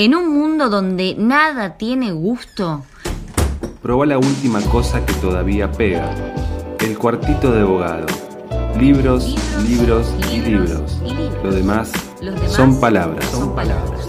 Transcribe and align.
En 0.00 0.14
un 0.14 0.32
mundo 0.32 0.68
donde 0.68 1.16
nada 1.18 1.76
tiene 1.76 2.12
gusto. 2.12 2.84
Proba 3.82 4.06
la 4.06 4.16
última 4.16 4.60
cosa 4.60 5.04
que 5.04 5.12
todavía 5.14 5.72
pega. 5.72 6.14
El 6.78 6.96
cuartito 6.96 7.50
de 7.50 7.62
abogado. 7.62 8.06
Libros, 8.78 9.34
libros, 9.68 10.14
y, 10.32 10.38
libros. 10.38 11.00
Lo 11.42 11.50
demás, 11.50 11.90
palabras. 12.20 12.52
Son 12.52 12.78
palabras. 12.78 13.24
Son 13.24 13.54
palabras. 13.56 14.07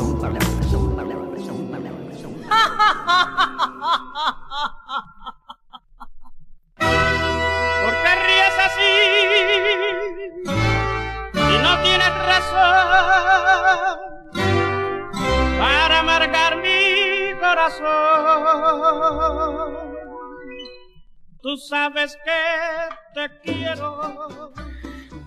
Tú 21.41 21.55
sabes 21.55 22.17
que 22.25 23.13
te 23.13 23.39
quiero. 23.41 24.51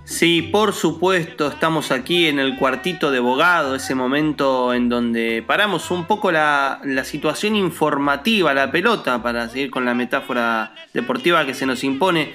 Sí, 0.04 0.42
por 0.42 0.74
supuesto, 0.74 1.48
estamos 1.48 1.90
aquí 1.90 2.26
en 2.26 2.38
el 2.38 2.56
cuartito 2.56 3.10
de 3.10 3.18
abogado, 3.18 3.74
ese 3.74 3.94
momento 3.94 4.74
en 4.74 4.90
donde 4.90 5.42
paramos 5.46 5.90
un 5.90 6.06
poco 6.06 6.30
la, 6.30 6.80
la, 6.84 7.04
situación 7.04 7.56
informativa, 7.56 8.52
la 8.52 8.70
pelota, 8.70 9.22
para 9.22 9.48
seguir 9.48 9.70
con 9.70 9.86
la 9.86 9.94
metáfora 9.94 10.74
deportiva 10.92 11.46
que 11.46 11.54
se 11.54 11.64
nos 11.64 11.82
impone, 11.82 12.34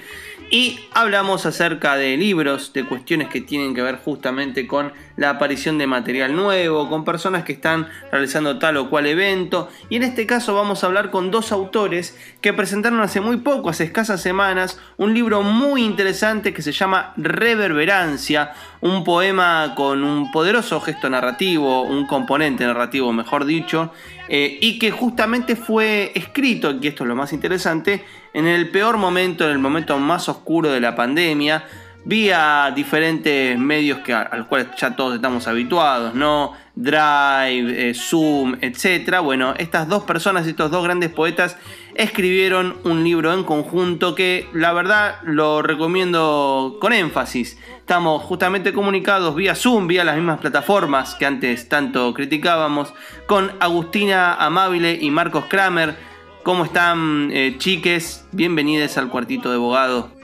y 0.50 0.80
hablamos 0.92 1.46
acerca 1.46 1.96
de 1.96 2.16
libros, 2.16 2.72
de 2.72 2.84
cuestiones 2.84 3.28
que 3.28 3.42
tienen 3.42 3.74
que 3.74 3.82
ver 3.82 3.98
justamente 3.98 4.66
con 4.66 4.92
la 5.18 5.30
aparición 5.30 5.78
de 5.78 5.86
material 5.86 6.34
nuevo, 6.34 6.88
con 6.88 7.04
personas 7.04 7.42
que 7.42 7.52
están 7.52 7.88
realizando 8.10 8.58
tal 8.58 8.76
o 8.78 8.88
cual 8.88 9.04
evento. 9.06 9.68
Y 9.90 9.96
en 9.96 10.04
este 10.04 10.26
caso 10.26 10.54
vamos 10.54 10.82
a 10.82 10.86
hablar 10.86 11.10
con 11.10 11.30
dos 11.30 11.52
autores 11.52 12.16
que 12.40 12.52
presentaron 12.52 13.00
hace 13.00 13.20
muy 13.20 13.38
poco, 13.38 13.68
hace 13.68 13.84
escasas 13.84 14.22
semanas, 14.22 14.80
un 14.96 15.12
libro 15.12 15.42
muy 15.42 15.84
interesante 15.84 16.54
que 16.54 16.62
se 16.62 16.72
llama 16.72 17.12
Reverberancia, 17.16 18.52
un 18.80 19.02
poema 19.02 19.74
con 19.76 20.04
un 20.04 20.30
poderoso 20.30 20.80
gesto 20.80 21.10
narrativo, 21.10 21.82
un 21.82 22.06
componente 22.06 22.64
narrativo 22.64 23.12
mejor 23.12 23.44
dicho, 23.44 23.92
eh, 24.28 24.58
y 24.60 24.78
que 24.78 24.92
justamente 24.92 25.56
fue 25.56 26.12
escrito, 26.14 26.76
y 26.80 26.86
esto 26.86 27.02
es 27.02 27.08
lo 27.08 27.16
más 27.16 27.32
interesante, 27.32 28.04
en 28.34 28.46
el 28.46 28.70
peor 28.70 28.98
momento, 28.98 29.44
en 29.44 29.50
el 29.50 29.58
momento 29.58 29.98
más 29.98 30.28
oscuro 30.28 30.70
de 30.70 30.80
la 30.80 30.94
pandemia, 30.94 31.64
vía 32.08 32.72
diferentes 32.74 33.58
medios 33.58 33.98
que, 33.98 34.14
a, 34.14 34.34
los 34.34 34.46
cuales 34.46 34.68
ya 34.78 34.96
todos 34.96 35.16
estamos 35.16 35.46
habituados, 35.46 36.14
¿no? 36.14 36.54
Drive, 36.74 37.90
eh, 37.90 37.92
Zoom, 37.94 38.56
etc. 38.62 39.18
Bueno, 39.22 39.52
estas 39.58 39.88
dos 39.88 40.04
personas, 40.04 40.46
estos 40.46 40.70
dos 40.70 40.82
grandes 40.82 41.10
poetas, 41.10 41.58
escribieron 41.94 42.78
un 42.84 43.04
libro 43.04 43.34
en 43.34 43.44
conjunto 43.44 44.14
que 44.14 44.48
la 44.54 44.72
verdad 44.72 45.16
lo 45.22 45.60
recomiendo 45.60 46.78
con 46.80 46.94
énfasis. 46.94 47.58
Estamos 47.76 48.22
justamente 48.22 48.72
comunicados 48.72 49.34
vía 49.34 49.54
Zoom, 49.54 49.86
vía 49.86 50.02
las 50.02 50.16
mismas 50.16 50.40
plataformas 50.40 51.14
que 51.14 51.26
antes 51.26 51.68
tanto 51.68 52.14
criticábamos, 52.14 52.94
con 53.26 53.52
Agustina 53.60 54.32
Amable 54.32 54.98
y 54.98 55.10
Marcos 55.10 55.44
Kramer. 55.50 55.94
¿Cómo 56.42 56.64
están, 56.64 57.28
eh, 57.34 57.56
chiques? 57.58 58.24
Bienvenidos 58.32 58.96
al 58.96 59.10
cuartito 59.10 59.50
de 59.50 59.56
abogado. 59.56 60.17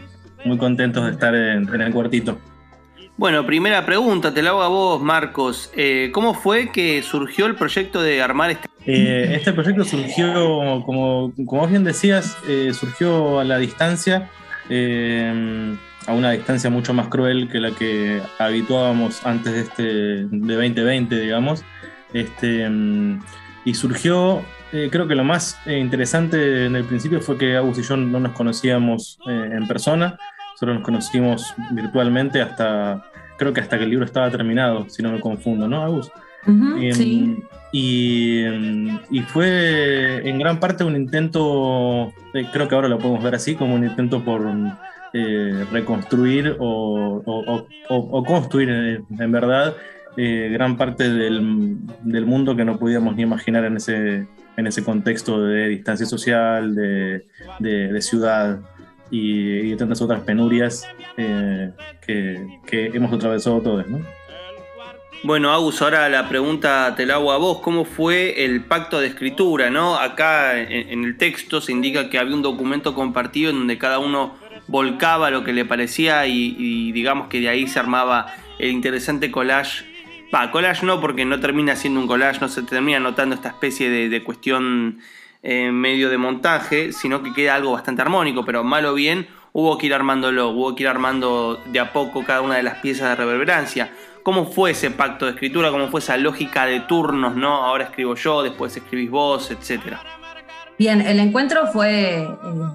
Muy 0.45 0.59
contentos 0.59 1.05
de 1.05 1.13
estar 1.13 1.35
en, 1.35 1.73
en, 1.73 1.81
el 1.81 1.93
cuartito. 1.93 2.39
Bueno, 3.17 3.47
primera 3.47 3.87
pregunta, 3.87 4.35
te 4.35 4.43
la 4.43 4.51
hago 4.51 4.63
a 4.63 4.69
vos, 4.69 5.01
Marcos. 5.01 5.71
Eh, 5.77 6.11
¿Cómo 6.13 6.35
fue 6.35 6.73
que 6.73 7.03
surgió 7.03 7.47
el 7.47 7.55
proyecto 7.55 8.03
de 8.03 8.21
armar 8.21 8.51
este? 8.51 8.69
Eh, 8.87 9.35
este 9.35 9.53
proyecto 9.53 9.85
surgió, 9.85 10.83
como, 10.85 11.33
como 11.47 11.67
bien 11.67 11.85
decías, 11.85 12.37
eh, 12.47 12.73
surgió 12.75 13.41
a 13.41 13.45
la 13.45 13.59
distancia, 13.59 14.29
eh, 14.69 15.75
a 16.07 16.13
una 16.13 16.33
distancia 16.33 16.69
mucho 16.69 16.93
más 16.93 17.09
cruel 17.09 17.49
que 17.49 17.61
la 17.61 17.71
que 17.71 18.21
habituábamos 18.39 19.25
antes 19.25 19.53
de 19.53 19.61
este 19.61 19.83
de 19.83 20.55
2020, 20.55 21.19
digamos. 21.19 21.65
Este, 22.13 22.71
y 23.65 23.75
surgió 23.75 24.43
creo 24.91 25.07
que 25.07 25.15
lo 25.15 25.23
más 25.23 25.57
interesante 25.67 26.67
en 26.67 26.75
el 26.75 26.85
principio 26.85 27.21
fue 27.21 27.39
que 27.39 27.57
Agus 27.57 27.79
y 27.79 27.83
yo 27.83 27.97
no 27.97 28.19
nos 28.19 28.33
conocíamos 28.33 29.19
en 29.27 29.69
persona, 29.69 30.19
solo 30.55 30.75
nos 30.75 30.83
conocimos 30.83 31.55
virtualmente 31.73 32.41
hasta, 32.41 33.03
creo 33.39 33.53
que 33.53 33.61
hasta 33.61 33.79
que 33.79 33.85
el 33.85 33.91
libro 33.91 34.05
estaba 34.05 34.31
terminado, 34.31 34.89
si 34.89 35.03
no 35.03 35.13
me 35.13 35.21
confundo, 35.21 35.69
¿no, 35.69 35.83
Agus? 35.83 36.11
Uh 36.47 36.51
-huh, 36.51 36.93
sí. 36.93 37.37
Y, 37.73 38.45
y, 39.11 39.21
fue 39.23 40.29
en 40.29 40.39
gran 40.39 40.61
parte 40.61 40.85
un 40.85 40.95
intento, 40.95 42.13
creo 42.53 42.69
que 42.69 42.75
ahora 42.75 42.87
lo 42.87 42.99
podemos 42.99 43.23
ver 43.25 43.35
así, 43.35 43.57
como 43.57 43.75
un 43.75 43.85
intento 43.85 44.25
por 44.25 44.43
reconstruir 45.73 46.57
o, 46.61 47.23
o, 47.25 47.67
o, 47.89 47.97
o 47.97 48.25
construir 48.25 49.03
en 49.19 49.33
verdad 49.33 49.75
eh, 50.17 50.49
gran 50.53 50.77
parte 50.77 51.11
del, 51.11 51.79
del, 52.03 52.27
mundo 52.27 52.55
que 52.55 52.65
no 52.65 52.79
podíamos 52.79 53.17
ni 53.17 53.23
imaginar 53.23 53.65
en 53.65 53.79
ese, 53.79 54.29
en 54.57 54.67
ese 54.67 54.85
contexto 54.85 55.43
de 55.43 55.69
distancia 55.69 56.07
social, 56.07 56.75
de, 56.77 57.27
de, 57.59 57.93
de 57.93 58.03
ciudad 58.03 58.61
y, 59.11 59.73
y, 59.73 59.77
tantas 59.77 60.01
otras 60.03 60.23
penurias 60.23 60.87
eh, 61.17 61.71
que, 62.05 62.61
que, 62.67 62.87
hemos 62.87 63.13
atravesado 63.13 63.61
todos. 63.61 63.87
¿no? 63.87 64.01
Bueno, 65.23 65.53
Agus, 65.53 65.81
ahora 65.81 66.09
la 66.09 66.29
pregunta 66.29 66.95
te 66.97 67.07
la 67.07 67.15
hago 67.15 67.33
a 67.33 67.39
vos. 67.39 67.61
¿Cómo 67.61 67.85
fue 67.85 68.45
el 68.45 68.65
pacto 68.65 69.01
de 69.01 69.07
escritura? 69.07 69.71
¿no? 69.71 69.97
Acá 69.97 70.61
en, 70.61 71.05
el 71.05 71.17
texto 71.17 71.61
se 71.61 71.73
indica 71.73 72.11
que 72.11 72.19
había 72.19 72.35
un 72.35 72.43
documento 72.43 72.95
compartido 72.95 73.51
en 73.51 73.59
donde 73.59 73.79
cada 73.79 73.99
uno 73.99 74.35
volcaba 74.67 75.31
lo 75.31 75.45
que 75.45 75.53
le 75.53 75.65
parecía 75.65 76.27
y, 76.27 76.93
digamos 76.93 77.29
que 77.29 77.41
de 77.41 77.49
ahí 77.49 77.67
se 77.67 77.79
armaba 77.79 78.35
el 78.59 78.71
interesante 78.71 79.31
collage 79.31 79.93
Va, 80.35 80.51
collage 80.51 80.85
no, 80.85 81.01
porque 81.01 81.25
no 81.25 81.39
termina 81.39 81.77
siendo 81.77 82.01
un 82.01 82.09
collage, 82.09 82.41
no 82.41 82.49
se 82.49 82.63
termina 82.63 82.99
notando 82.99 83.37
esta 83.37 83.51
especie 83.51 83.89
de 84.09 84.25
cuestión 84.25 84.99
eh, 85.47 85.71
medio 85.71 86.09
de 86.09 86.17
montaje, 86.17 86.91
sino 86.93 87.23
que 87.23 87.35
queda 87.35 87.55
algo 87.55 87.73
bastante 87.73 88.01
armónico, 88.01 88.47
pero 88.47 88.65
mal 88.65 88.87
o 88.87 88.95
bien 88.95 89.29
hubo 89.53 89.77
que 89.77 89.87
ir 89.87 89.93
armándolo, 89.93 90.49
hubo 90.49 90.75
que 90.75 90.85
ir 90.85 90.89
armando 90.89 91.61
de 91.67 91.81
a 91.81 91.93
poco 91.93 92.25
cada 92.25 92.41
una 92.41 92.57
de 92.57 92.63
las 92.63 92.79
piezas 92.79 93.11
de 93.11 93.17
reverberancia. 93.17 93.93
¿Cómo 94.23 94.47
fue 94.47 94.71
ese 94.71 94.91
pacto 94.91 95.27
de 95.27 95.33
escritura? 95.33 95.71
¿Cómo 95.71 95.89
fue 95.89 96.01
esa 96.01 96.17
lógica 96.17 96.65
de 96.65 96.81
turnos, 96.81 97.37
no? 97.37 97.57
Ahora 97.57 97.85
escribo 97.85 98.15
yo, 98.15 98.43
después 98.43 98.75
escribís 98.75 99.11
vos, 99.11 99.51
etcétera. 99.51 100.01
Bien, 100.79 101.03
el 101.03 101.21
encuentro 101.21 101.67
fue, 101.67 102.27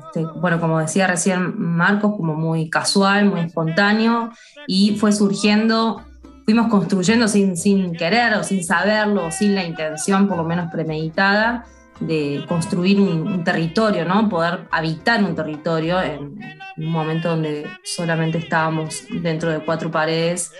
este, 0.06 0.25
bueno, 0.36 0.59
como 0.59 0.78
decía 0.78 1.07
recién 1.07 1.59
Marcos, 1.59 2.13
como 2.16 2.36
muy 2.36 2.69
casual, 2.69 3.25
muy 3.25 3.41
espontáneo, 3.41 4.30
y 4.68 4.96
fue 4.96 5.12
surgiendo 5.12 6.03
fuimos 6.46 6.68
construyendo 6.68 7.28
sin, 7.28 7.57
sin 7.57 7.94
querer 7.94 8.34
o 8.36 8.44
sin 8.44 8.63
saberlo, 8.63 9.25
o 9.25 9.31
sin 9.31 9.56
la 9.56 9.63
intención 9.63 10.28
por 10.28 10.38
lo 10.38 10.44
menos 10.44 10.72
premeditada 10.72 11.66
de 11.99 12.45
construir 12.47 12.99
un, 12.99 13.43
territorio, 13.43 14.05
¿no? 14.05 14.29
poder 14.29 14.67
habitar 14.71 15.23
un 15.23 15.35
territorio 15.35 16.01
en, 16.01 16.41
en, 16.77 16.85
un 16.85 16.91
momento 16.91 17.29
donde 17.29 17.67
solamente 17.83 18.37
estábamos 18.37 19.03
dentro 19.21 19.51
de 19.51 19.59
cuatro 19.59 19.91
paredes 19.91 20.51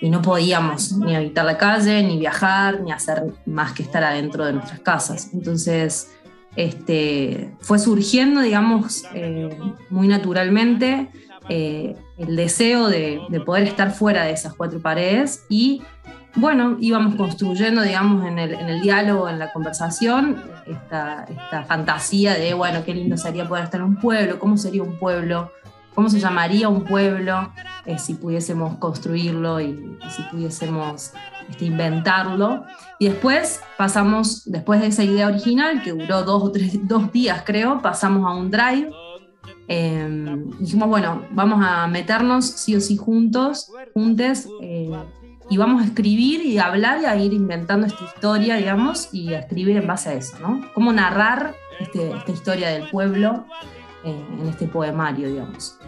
y 0.00 0.10
no 0.10 0.20
podíamos 0.20 0.92
ni 0.92 1.16
habitar 1.16 1.44
la 1.44 1.56
calle, 1.56 2.02
ni 2.02 2.18
viajar, 2.18 2.80
ni 2.82 2.92
hacer 2.92 3.24
más 3.46 3.72
que 3.72 3.82
estar 3.82 4.04
adentro 4.04 4.44
de 4.44 4.52
nuestras 4.52 4.80
casas. 4.80 5.30
Entonces, 5.32 6.10
este, 6.54 7.50
fue 7.60 7.78
surgiendo, 7.78 8.40
digamos, 8.40 9.04
eh, 9.14 9.56
muy 9.88 10.08
naturalmente 10.08 11.08
eh, 11.48 11.96
el 12.18 12.36
deseo 12.36 12.88
de, 12.88 13.20
de, 13.28 13.40
poder 13.40 13.64
estar 13.64 13.92
fuera 13.92 14.24
de 14.24 14.32
esas 14.32 14.54
cuatro 14.54 14.80
paredes 14.80 15.44
y 15.48 15.82
bueno, 16.36 16.76
íbamos 16.80 17.14
construyendo, 17.14 17.82
digamos, 17.82 18.26
en 18.26 18.38
el, 18.38 18.80
diálogo, 18.80 19.28
en 19.28 19.38
la 19.38 19.52
conversación, 19.52 20.42
esta, 20.66 21.24
esta, 21.28 21.64
fantasía 21.64 22.34
de, 22.34 22.54
bueno, 22.54 22.84
qué 22.84 22.94
lindo 22.94 23.16
sería 23.16 23.48
poder 23.48 23.64
estar 23.64 23.80
en 23.80 23.86
un 23.86 23.96
pueblo, 23.96 24.38
cómo 24.38 24.56
sería 24.56 24.82
un 24.82 24.98
pueblo, 24.98 25.50
cómo 25.94 26.08
se 26.08 26.20
llamaría 26.20 26.68
un 26.68 26.84
pueblo 26.84 27.52
eh, 27.86 27.98
si 27.98 28.14
pudiésemos 28.14 28.76
construirlo 28.76 29.60
y, 29.60 29.98
y 30.06 30.10
si 30.10 30.22
pudiésemos 30.24 31.12
este, 31.48 31.64
inventarlo. 31.64 32.64
Y 32.98 33.08
después 33.08 33.60
pasamos, 33.76 34.50
después 34.50 34.80
de 34.80 34.88
esa 34.88 35.04
idea 35.04 35.28
original, 35.28 35.82
que 35.82 35.92
duró 35.92 36.22
dos 36.22 36.42
o 36.42 36.52
tres 36.52 36.86
dos 36.86 37.12
días 37.12 37.42
creo, 37.44 37.80
pasamos 37.80 38.26
a 38.26 38.34
un 38.34 38.50
drive. 38.50 38.90
Eh, 39.68 40.36
dijimos, 40.58 40.88
bueno, 40.88 41.22
vamos 41.32 41.64
a 41.64 41.86
meternos 41.86 42.46
sí 42.46 42.74
o 42.76 42.80
sí 42.80 42.96
juntos, 42.96 43.70
juntes, 43.94 44.48
eh, 44.62 44.90
y 45.48 45.56
vamos 45.56 45.82
a 45.82 45.84
escribir 45.86 46.44
y 46.44 46.58
a 46.58 46.66
hablar 46.66 47.00
y 47.02 47.04
a 47.06 47.16
ir 47.16 47.32
inventando 47.32 47.86
esta 47.86 48.04
historia, 48.04 48.56
digamos, 48.56 49.10
y 49.12 49.34
a 49.34 49.40
escribir 49.40 49.76
en 49.76 49.86
base 49.86 50.10
a 50.10 50.14
eso, 50.14 50.38
¿no? 50.40 50.60
Cómo 50.74 50.92
narrar 50.92 51.54
este, 51.78 52.10
esta 52.10 52.32
historia 52.32 52.68
del 52.70 52.88
pueblo 52.90 53.46
eh, 54.04 54.24
en 54.40 54.48
este 54.48 54.66
poemario, 54.66 55.28
digamos. 55.28 55.78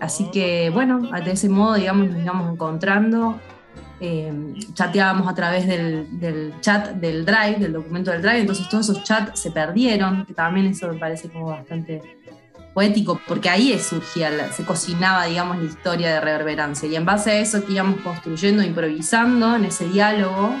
Así 0.00 0.30
que, 0.30 0.70
bueno, 0.70 1.00
de 1.00 1.30
ese 1.30 1.48
modo, 1.48 1.74
digamos, 1.74 2.08
nos 2.08 2.22
íbamos 2.22 2.52
encontrando 2.52 3.38
eh, 4.04 4.32
chateábamos 4.74 5.28
a 5.28 5.34
través 5.34 5.64
del, 5.64 6.54
chat 6.60 6.90
del 6.94 7.24
Drive, 7.24 7.58
del 7.60 7.72
documento 7.72 8.10
del 8.10 8.20
Drive, 8.20 8.40
entonces 8.40 8.68
todos 8.68 8.88
esos 8.88 9.04
chats 9.04 9.38
se 9.38 9.52
perdieron, 9.52 10.26
que 10.26 10.34
también 10.34 10.66
eso 10.66 10.88
me 10.88 10.98
parece 10.98 11.28
como 11.28 11.46
bastante 11.46 12.02
poético, 12.74 13.20
porque 13.26 13.50
ahí 13.50 13.78
surgía, 13.78 14.52
se 14.52 14.64
cocinaba, 14.64 15.26
digamos, 15.26 15.58
la 15.58 15.64
historia 15.64 16.14
de 16.14 16.20
reverberancia, 16.20 16.88
y 16.88 16.96
en 16.96 17.04
base 17.04 17.30
a 17.30 17.38
eso 17.38 17.64
que 17.64 17.72
íbamos 17.72 18.00
construyendo, 18.00 18.62
improvisando 18.62 19.56
en 19.56 19.66
ese 19.66 19.88
diálogo, 19.88 20.54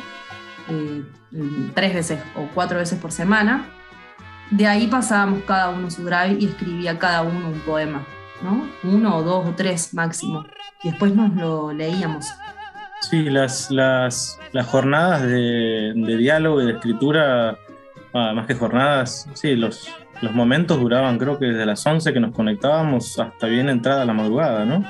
eh, 0.68 1.02
tres 1.74 1.94
veces 1.94 2.20
o 2.36 2.48
cuatro 2.54 2.78
veces 2.78 2.98
por 2.98 3.12
semana, 3.12 3.66
de 4.50 4.66
ahí 4.66 4.86
pasábamos 4.86 5.42
cada 5.44 5.70
uno 5.70 5.90
su 5.90 6.04
drive 6.04 6.36
y 6.38 6.46
escribía 6.46 6.98
cada 6.98 7.22
uno 7.22 7.48
un 7.48 7.60
poema, 7.60 8.06
¿no? 8.42 8.68
Uno 8.82 9.16
o 9.16 9.22
dos 9.22 9.48
o 9.48 9.54
tres 9.54 9.94
máximo, 9.94 10.44
y 10.82 10.90
después 10.90 11.14
nos 11.14 11.34
lo 11.34 11.72
leíamos. 11.72 12.26
Sí, 13.00 13.30
las, 13.30 13.70
las, 13.70 14.38
las 14.52 14.66
jornadas 14.66 15.22
de, 15.22 15.92
diálogo 15.94 16.62
y 16.62 16.66
de 16.66 16.72
escritura, 16.72 17.58
ah, 18.14 18.32
más 18.34 18.46
que 18.46 18.54
jornadas, 18.54 19.28
sí, 19.34 19.56
los, 19.56 19.88
los 20.22 20.32
momentos 20.32 20.80
duraban 20.80 21.18
creo 21.18 21.38
que 21.38 21.46
desde 21.46 21.66
las 21.66 21.84
11 21.86 22.12
que 22.12 22.20
nos 22.20 22.32
conectábamos 22.34 23.18
hasta 23.18 23.46
bien 23.46 23.68
entrada 23.68 24.04
la 24.04 24.14
madrugada, 24.14 24.64
¿no? 24.64 24.84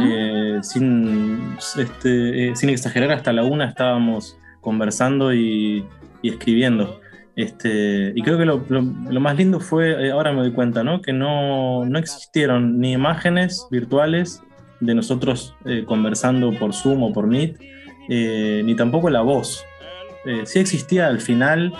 Eh, 0.00 0.58
sin, 0.62 1.56
este, 1.78 2.50
eh, 2.50 2.56
sin 2.56 2.68
exagerar, 2.68 3.12
hasta 3.12 3.32
la 3.32 3.44
una 3.44 3.66
estábamos 3.66 4.38
conversando 4.60 5.32
y, 5.32 5.84
escribiendo. 6.22 7.00
Este, 7.34 8.12
y 8.14 8.22
creo 8.22 8.36
que 8.38 8.44
lo, 8.44 8.64
lo, 8.68 9.20
más 9.20 9.36
lindo 9.36 9.60
fue, 9.60 10.06
eh, 10.06 10.10
ahora 10.10 10.32
me 10.32 10.40
doy 10.40 10.52
cuenta, 10.52 10.82
¿no? 10.82 11.02
que 11.02 11.12
no, 11.12 11.84
no 11.84 11.98
existieron 11.98 12.78
ni 12.78 12.92
imágenes 12.92 13.66
virtuales 13.70 14.42
de 14.80 14.94
nosotros 14.94 15.54
eh, 15.64 15.84
conversando 15.86 16.52
por 16.52 16.74
Zoom 16.74 17.02
o 17.02 17.12
por 17.12 17.26
Meet, 17.26 17.58
eh, 18.08 18.62
ni 18.64 18.74
tampoco 18.74 19.10
la 19.10 19.22
voz. 19.22 19.64
Eh, 20.24 20.42
sí 20.44 20.58
existía 20.58 21.06
al 21.06 21.20
final 21.20 21.72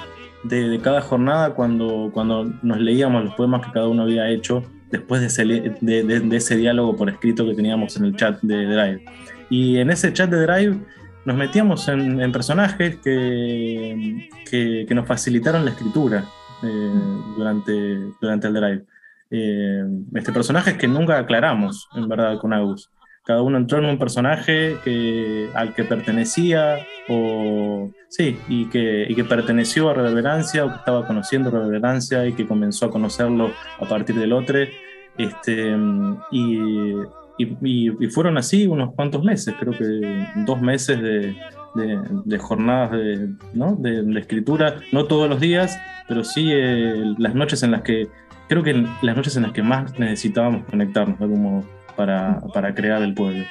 de, 0.48 0.80
cada 0.82 1.00
jornada 1.00 1.54
cuando, 1.54 2.10
cuando 2.12 2.44
nos 2.62 2.80
leíamos 2.80 3.24
los 3.24 3.34
poemas 3.34 3.64
que 3.64 3.72
cada 3.72 3.88
uno 3.88 4.02
había 4.02 4.28
hecho 4.28 4.62
después 4.90 5.20
de 5.20 5.26
ese, 5.26 5.44
de, 5.44 6.36
ese 6.36 6.56
diálogo 6.56 6.96
por 6.96 7.08
escrito 7.10 7.44
que 7.46 7.54
teníamos 7.54 7.96
en 7.96 8.06
el 8.06 8.16
chat 8.16 8.40
de 8.42 8.66
Drive. 8.66 9.04
Y 9.50 9.78
en 9.78 9.90
ese 9.90 10.12
chat 10.12 10.30
de 10.30 10.46
Drive 10.46 10.76
nos 11.24 11.36
metíamos 11.36 11.88
en, 11.88 12.30
personajes 12.32 12.96
que, 12.96 14.28
que, 14.48 14.94
nos 14.94 15.06
facilitaron 15.06 15.64
la 15.64 15.72
escritura 15.72 16.24
durante, 17.36 17.72
durante 18.20 18.46
el 18.46 18.54
Drive 18.54 18.84
eh, 19.30 19.84
este 20.14 20.32
personajes 20.32 20.74
que 20.74 20.86
nunca 20.86 21.18
aclaramos, 21.18 21.88
en 21.94 22.08
verdad, 22.08 22.38
con 22.38 22.52
Agus. 22.52 22.90
Cada 23.26 23.42
uno 23.42 23.58
entró 23.58 23.78
en 23.78 23.86
un 23.86 23.98
personaje 23.98 24.76
que, 24.84 25.50
al 25.54 25.74
que 25.74 25.82
pertenecía, 25.82 26.78
o 27.08 27.90
sí, 28.08 28.38
y 28.48 28.66
que, 28.66 29.04
y 29.08 29.16
que 29.16 29.24
perteneció 29.24 29.90
a 29.90 29.94
Reverberancia, 29.94 30.64
o 30.64 30.68
que 30.68 30.76
estaba 30.76 31.08
conociendo 31.08 31.50
Reverberancia 31.50 32.24
y 32.24 32.34
que 32.34 32.46
comenzó 32.46 32.86
a 32.86 32.90
conocerlo 32.92 33.50
a 33.80 33.84
partir 33.84 34.14
del 34.14 34.32
otro. 34.32 34.60
Este, 35.18 35.76
y, 36.30 36.92
y, 37.38 38.08
fueron 38.10 38.38
así 38.38 38.68
unos 38.68 38.94
cuantos 38.94 39.24
meses, 39.24 39.56
creo 39.58 39.72
que 39.72 40.26
dos 40.46 40.60
meses 40.60 41.02
de, 41.02 41.34
de, 42.24 42.38
jornadas 42.38 42.92
de, 42.92 43.30
¿no? 43.54 43.74
de, 43.74 44.20
escritura, 44.20 44.76
no 44.92 45.06
todos 45.06 45.28
los 45.28 45.40
días, 45.40 45.76
pero 46.06 46.22
sí 46.22 46.50
eh, 46.52 47.14
las 47.18 47.34
noches 47.34 47.64
en 47.64 47.72
las 47.72 47.82
que 47.82 48.06
creo 48.48 48.62
que 48.62 48.86
las 49.02 49.16
noches 49.16 49.36
en 49.36 49.42
las 49.42 49.52
que 49.52 49.62
más 49.62 49.98
necesitábamos 49.98 50.64
conectarnos 50.66 51.18
de 51.18 51.24
algún 51.24 51.42
modo 51.42 51.75
para, 51.96 52.74
crear 52.74 53.02
el 53.02 53.14
pueblo. 53.14 53.44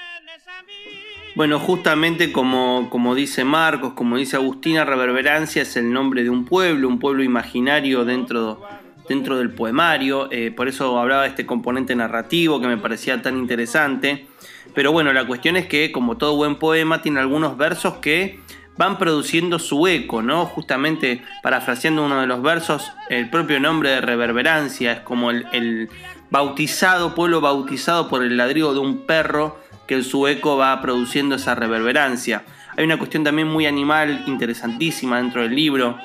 Bueno, 1.36 1.60
justamente 1.60 2.32
como, 2.32 2.88
como, 2.90 3.14
dice 3.14 3.44
Marcos, 3.44 3.94
como 3.94 4.16
dice 4.16 4.38
Agustina, 4.38 4.86
Reverberancia 4.86 5.64
es 5.64 5.76
el 5.76 5.92
nombre 5.92 6.24
de 6.24 6.30
un 6.30 6.46
pueblo, 6.46 6.88
un 6.88 7.00
pueblo 7.00 7.24
imaginario 7.24 8.06
dentro, 8.06 8.62
dentro 9.10 9.38
del 9.38 9.50
poemario, 9.50 10.32
eh, 10.32 10.52
por 10.56 10.70
eso 10.70 10.98
hablaba 10.98 11.24
de 11.24 11.30
este 11.30 11.46
componente 11.46 11.94
narrativo 11.94 12.62
que 12.62 12.68
me 12.68 12.78
parecía 12.78 13.22
tan 13.22 13.38
interesante. 13.38 14.28
Pero 14.74 14.92
bueno, 14.92 15.12
la 15.12 15.28
cuestión 15.28 15.58
es 15.58 15.68
que 15.68 15.92
como 15.92 16.18
todo 16.18 16.36
buen 16.36 16.56
poema 16.56 17.02
tiene 17.02 17.20
algunos 17.20 17.58
versos 17.58 17.96
que 17.96 18.40
van 18.78 18.98
produciendo 18.98 19.60
su 19.60 19.88
eco, 19.88 20.22
¿no? 20.22 20.46
Justamente 20.46 21.22
parafraseando 21.42 22.06
uno 22.06 22.22
de 22.22 22.28
los 22.28 22.42
versos, 22.42 22.92
el 23.10 23.30
propio 23.30 23.60
nombre 23.60 23.90
de 23.90 24.02
reverberancia 24.02 24.92
es 24.94 25.00
como 25.02 25.32
el, 25.32 25.90
bautizado, 26.30 27.16
pueblo 27.16 27.42
bautizado 27.42 28.07
por 28.07 28.24
el 28.24 28.38
ladrido 28.38 28.74
de 28.74 28.80
un 28.80 29.06
perro 29.06 29.60
que 29.88 29.95
en 29.95 30.04
su 30.04 30.27
eco 30.27 30.57
va 30.57 30.81
produciendo 30.81 31.36
esa 31.36 31.56
reverberancia. 31.56 32.44
Hay 32.75 32.83
una 32.83 32.98
cuestión 32.98 33.24
también 33.24 33.48
muy 33.48 33.66
animal, 33.66 34.24
interesantísima 34.27 35.18
dentro 35.18 35.44
del 35.44 35.56
libro. 35.56 35.98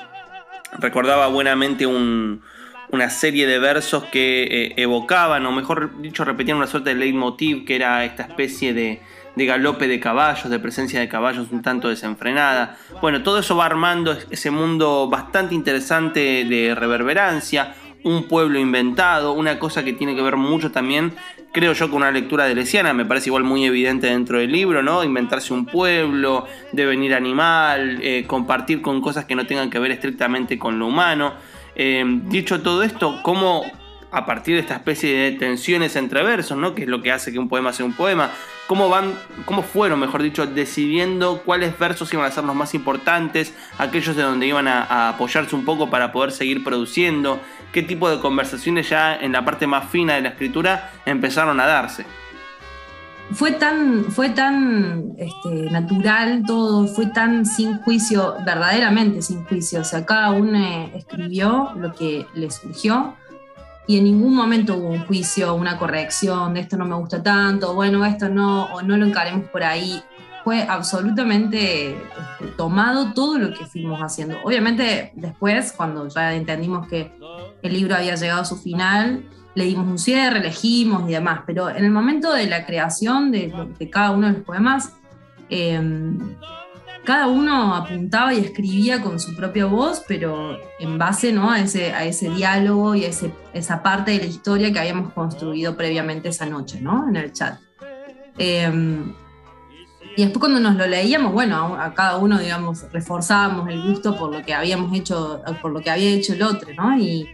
Recordaba 0.79 1.27
buenamente 1.27 1.85
una 1.85 3.09
serie 3.09 3.47
de 3.47 3.59
versos 3.59 4.03
que 4.05 4.43
eh, 4.43 4.73
evocaban, 4.77 5.45
o 5.45 5.51
mejor 5.51 6.01
dicho, 6.01 6.23
repetían 6.23 6.57
una 6.57 6.67
suerte 6.67 6.91
de 6.91 6.95
leitmotiv, 6.95 7.65
que 7.65 7.75
era 7.75 8.05
esta 8.05 8.23
especie 8.23 8.73
de, 8.73 9.01
de 9.35 9.45
galope 9.45 9.87
de 9.87 9.99
caballos, 9.99 10.49
de 10.49 10.59
presencia 10.59 10.99
de 10.99 11.09
caballos 11.09 11.47
un 11.51 11.61
tanto 11.61 11.89
desenfrenada. 11.89 12.77
Bueno, 13.01 13.23
todo 13.23 13.39
eso 13.39 13.55
va 13.55 13.65
armando 13.65 14.17
ese 14.29 14.51
mundo 14.51 15.09
bastante 15.09 15.55
interesante 15.55 16.45
de 16.45 16.75
reverberancia, 16.75 17.73
un 18.03 18.27
pueblo 18.27 18.59
inventado, 18.59 19.33
una 19.33 19.59
cosa 19.59 19.83
que 19.83 19.93
tiene 19.93 20.15
que 20.15 20.21
ver 20.21 20.37
mucho 20.37 20.71
también, 20.71 21.13
creo 21.51 21.73
yo, 21.73 21.89
con 21.89 21.97
una 21.97 22.11
lectura 22.11 22.45
de 22.45 22.55
Lesiana, 22.55 22.93
me 22.93 23.05
parece 23.05 23.29
igual 23.29 23.43
muy 23.43 23.65
evidente 23.65 24.07
dentro 24.07 24.39
del 24.39 24.51
libro, 24.51 24.81
¿no? 24.81 25.03
Inventarse 25.03 25.53
un 25.53 25.65
pueblo, 25.65 26.47
devenir 26.71 27.13
animal, 27.13 27.99
eh, 28.01 28.25
compartir 28.27 28.81
con 28.81 29.01
cosas 29.01 29.25
que 29.25 29.35
no 29.35 29.45
tengan 29.45 29.69
que 29.69 29.79
ver 29.79 29.91
estrictamente 29.91 30.57
con 30.57 30.79
lo 30.79 30.87
humano. 30.87 31.33
Eh, 31.75 32.03
dicho 32.25 32.61
todo 32.61 32.83
esto, 32.83 33.19
¿cómo 33.23 33.63
a 34.11 34.25
partir 34.25 34.55
de 34.55 34.61
esta 34.61 34.75
especie 34.75 35.17
de 35.17 35.31
tensiones 35.31 35.95
entre 35.95 36.21
versos, 36.21 36.57
¿no? 36.57 36.75
que 36.75 36.83
es 36.83 36.87
lo 36.87 37.01
que 37.01 37.11
hace 37.11 37.31
que 37.31 37.39
un 37.39 37.47
poema 37.47 37.71
sea 37.71 37.85
un 37.85 37.93
poema, 37.93 38.29
cómo 38.67 38.89
van, 38.89 39.13
cómo 39.45 39.63
fueron, 39.63 39.99
mejor 39.99 40.21
dicho, 40.21 40.45
decidiendo 40.45 41.41
cuáles 41.45 41.77
versos 41.79 42.13
iban 42.13 42.25
a 42.25 42.31
ser 42.31 42.43
los 42.43 42.55
más 42.55 42.73
importantes, 42.73 43.53
aquellos 43.77 44.15
de 44.15 44.23
donde 44.23 44.47
iban 44.47 44.67
a, 44.67 45.09
apoyarse 45.09 45.55
un 45.55 45.63
poco 45.63 45.89
para 45.89 46.11
poder 46.11 46.31
seguir 46.31 46.63
produciendo, 46.63 47.39
qué 47.71 47.83
tipo 47.83 48.09
de 48.09 48.19
conversaciones 48.19 48.89
ya 48.89 49.15
en 49.15 49.31
la 49.31 49.45
parte 49.45 49.67
más 49.67 49.89
fina 49.89 50.15
de 50.15 50.21
la 50.21 50.29
escritura 50.29 50.91
empezaron 51.05 51.59
a 51.59 51.65
darse. 51.65 52.05
Fue 53.33 53.53
tan, 53.53 54.05
fue 54.05 54.29
tan 54.29 55.13
este, 55.17 55.71
natural 55.71 56.43
todo, 56.45 56.85
fue 56.87 57.05
tan 57.05 57.45
sin 57.45 57.77
juicio, 57.77 58.35
verdaderamente 58.45 59.21
sin 59.21 59.45
juicio. 59.45 59.79
O 59.79 59.83
sea, 59.85 60.05
cada 60.05 60.31
uno 60.31 60.89
escribió 60.93 61.71
lo 61.77 61.93
que 61.93 62.25
le 62.33 62.51
surgió 62.51 63.15
y 63.87 63.97
en 63.97 64.03
ningún 64.03 64.35
momento 64.35 64.75
hubo 64.75 64.89
un 64.89 65.05
juicio, 65.05 65.53
una 65.55 65.77
corrección 65.77 66.53
de 66.53 66.61
esto 66.61 66.77
no 66.77 66.85
me 66.85 66.95
gusta 66.95 67.23
tanto, 67.23 67.73
bueno, 67.73 68.05
esto 68.05 68.29
no, 68.29 68.65
o 68.65 68.81
no 68.81 68.97
lo 68.97 69.05
encaremos 69.05 69.49
por 69.49 69.63
ahí. 69.63 70.03
Fue 70.43 70.63
absolutamente 70.63 71.91
este, 71.91 72.47
tomado 72.57 73.13
todo 73.13 73.37
lo 73.37 73.53
que 73.53 73.65
fuimos 73.65 73.99
haciendo. 73.99 74.37
Obviamente 74.43 75.11
después, 75.15 75.71
cuando 75.71 76.07
ya 76.07 76.33
entendimos 76.33 76.87
que 76.87 77.11
el 77.61 77.73
libro 77.73 77.95
había 77.95 78.15
llegado 78.15 78.41
a 78.41 78.45
su 78.45 78.57
final, 78.57 79.29
le 79.53 79.65
dimos 79.65 79.87
un 79.87 79.99
cierre, 79.99 80.39
elegimos 80.39 81.09
y 81.09 81.13
demás, 81.13 81.41
pero 81.45 81.69
en 81.69 81.83
el 81.83 81.91
momento 81.91 82.33
de 82.33 82.47
la 82.47 82.65
creación 82.65 83.31
de, 83.31 83.53
de 83.77 83.89
cada 83.89 84.11
uno 84.11 84.27
de 84.27 84.33
los 84.33 84.43
poemas, 84.43 84.93
eh, 85.49 85.79
cada 87.03 87.27
uno 87.27 87.73
apuntaba 87.73 88.33
y 88.33 88.39
escribía 88.39 89.01
con 89.01 89.19
su 89.19 89.35
propia 89.35 89.65
voz, 89.65 90.03
pero 90.07 90.57
en 90.79 90.97
base 90.97 91.33
¿no? 91.33 91.49
a, 91.49 91.59
ese, 91.59 91.93
a 91.93 92.05
ese 92.05 92.29
diálogo 92.29 92.93
y 92.95 93.05
a 93.05 93.07
ese, 93.07 93.33
esa 93.53 93.81
parte 93.81 94.11
de 94.11 94.19
la 94.19 94.25
historia 94.25 94.71
que 94.71 94.79
habíamos 94.79 95.11
construido 95.13 95.75
previamente 95.75 96.29
esa 96.29 96.45
noche 96.45 96.79
¿no? 96.79 97.07
en 97.09 97.15
el 97.15 97.33
chat. 97.33 97.59
Em, 98.37 99.13
y 100.15 100.23
después 100.23 100.39
cuando 100.39 100.59
nos 100.59 100.75
lo 100.75 100.87
leíamos, 100.87 101.31
bueno, 101.31 101.75
a, 101.79 101.93
cada 101.93 102.17
uno, 102.17 102.37
digamos, 102.37 102.85
reforzábamos 102.91 103.69
el 103.69 103.81
gusto 103.81 104.15
por 104.17 104.31
lo 104.31 104.43
que 104.43 104.53
habíamos 104.53 104.95
hecho, 104.97 105.41
por 105.61 105.71
lo 105.71 105.81
que 105.81 105.89
había 105.89 106.09
hecho 106.09 106.33
el 106.33 106.43
otro, 106.43 106.73
¿no? 106.73 106.97
Y, 106.97 107.29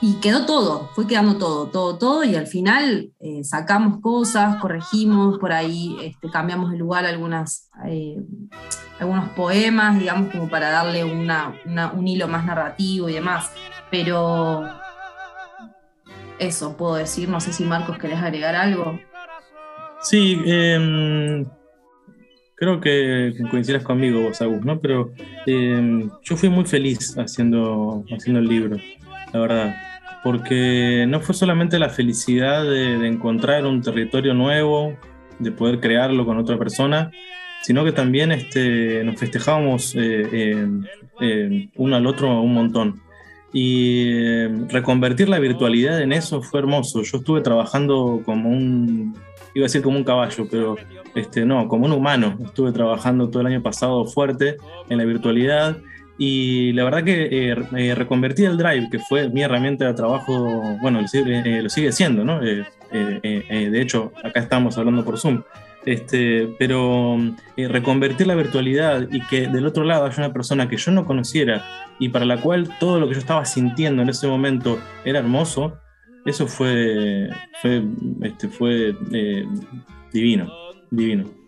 y 0.00 0.20
quedó 0.20 0.44
todo, 0.44 0.90
fue 0.94 1.06
quedando 1.06 1.38
todo, 1.38 1.66
todo, 1.68 1.96
todo, 1.96 2.24
y 2.24 2.36
al 2.36 2.46
final 2.46 3.10
eh, 3.20 3.42
sacamos 3.42 4.00
cosas, 4.00 4.56
corregimos, 4.56 5.38
por 5.38 5.52
ahí 5.52 5.96
este, 6.02 6.30
cambiamos 6.30 6.70
de 6.70 6.76
lugar 6.76 7.06
algunas, 7.06 7.70
eh, 7.86 8.22
algunos 8.98 9.30
poemas, 9.30 9.98
digamos, 9.98 10.30
como 10.30 10.48
para 10.48 10.70
darle 10.70 11.04
una, 11.04 11.54
un 11.94 12.06
hilo 12.06 12.28
más 12.28 12.44
narrativo 12.44 13.08
y 13.08 13.14
demás. 13.14 13.50
Pero 13.90 14.68
eso 16.38 16.76
puedo 16.76 16.96
decir, 16.96 17.28
no 17.28 17.40
sé 17.40 17.52
si 17.52 17.64
Marcos 17.64 17.98
querés 17.98 18.18
agregar 18.18 18.54
algo. 18.54 18.98
Sí, 20.02 20.38
em, 20.44 21.46
creo 22.54 22.80
que 22.80 23.34
coincidas 23.50 23.82
conmigo 23.82 24.30
Agus, 24.40 24.64
¿no? 24.64 24.80
Pero 24.80 25.12
em, 25.46 26.10
yo 26.22 26.36
fui 26.36 26.48
muy 26.48 26.64
feliz 26.64 27.16
haciendo, 27.18 28.04
haciendo 28.10 28.40
el 28.40 28.48
libro, 28.48 28.76
la 29.32 29.40
verdad 29.40 29.74
porque 30.24 31.04
no 31.06 31.20
fue 31.20 31.34
solamente 31.34 31.78
la 31.78 31.90
felicidad 31.90 32.64
de, 32.64 33.06
encontrar 33.06 33.66
un 33.66 33.82
territorio 33.82 34.32
nuevo, 34.32 34.96
de 35.38 35.52
poder 35.52 35.80
crearlo 35.80 36.24
con 36.24 36.38
otra 36.38 36.58
persona, 36.58 37.12
sino 37.62 37.84
que 37.84 37.92
también 37.92 38.32
este, 38.32 39.04
nos 39.04 39.20
festejábamos 39.20 39.94
uno 39.94 41.96
al 41.96 42.06
otro 42.06 42.40
un 42.40 42.54
montón. 42.54 43.02
Y 43.52 44.46
reconvertir 44.70 45.28
la 45.28 45.38
virtualidad 45.38 46.00
en 46.00 46.12
eso 46.12 46.40
fue 46.40 46.60
hermoso. 46.60 47.02
Yo 47.02 47.18
estuve 47.18 47.42
trabajando 47.42 48.22
como 48.24 48.48
un, 48.48 49.14
iba 49.54 49.64
a 49.64 49.68
decir 49.68 49.82
como 49.82 49.96
un 49.96 50.04
caballo, 50.04 50.46
pero 50.50 50.76
este, 51.14 51.44
no, 51.44 51.68
como 51.68 51.86
un 51.86 51.92
humano. 51.92 52.36
Estuve 52.44 52.72
trabajando 52.72 53.30
todo 53.30 53.40
el 53.40 53.46
año 53.46 53.62
pasado 53.62 54.04
fuerte 54.04 54.56
en 54.88 54.98
la 54.98 55.04
virtualidad 55.04 55.76
y 56.16 56.72
la 56.72 56.84
verdad 56.84 57.04
que 57.04 57.28
eh, 57.30 57.56
eh, 57.76 57.94
reconvertí 57.94 58.44
el 58.44 58.56
Drive, 58.56 58.88
que 58.90 58.98
fue 58.98 59.28
mi 59.28 59.42
herramienta 59.42 59.86
de 59.86 59.94
trabajo, 59.94 60.62
bueno, 60.80 61.00
lo 61.00 61.08
sigue, 61.08 61.92
siendo, 61.92 62.24
¿no? 62.24 62.40
Eh, 62.42 62.64
de 62.92 63.80
hecho, 63.80 64.12
acá 64.22 64.40
estamos 64.40 64.78
hablando 64.78 65.04
por 65.04 65.18
Zoom. 65.18 65.42
Este, 65.84 66.48
pero 66.58 67.18
reconvertir 67.58 68.26
la 68.26 68.34
virtualidad 68.34 69.06
y 69.12 69.20
que 69.26 69.48
del 69.48 69.66
otro 69.66 69.84
lado 69.84 70.06
haya 70.06 70.16
una 70.16 70.32
persona 70.32 70.66
que 70.66 70.78
yo 70.78 70.90
no 70.92 71.04
conociera 71.04 71.62
y 71.98 72.08
para 72.08 72.24
la 72.24 72.40
cual 72.40 72.70
todo 72.80 72.98
lo 72.98 73.06
que 73.06 73.12
yo 73.12 73.20
estaba 73.20 73.44
sintiendo 73.44 74.00
en 74.00 74.08
ese 74.08 74.26
momento 74.26 74.78
era 75.04 75.18
hermoso, 75.18 75.76
eso 76.24 76.46
fue, 76.46 77.28
fue, 77.60 77.82
este, 78.22 78.48
fue 78.48 78.94
divino, 80.12 80.52
divino. 80.90 81.44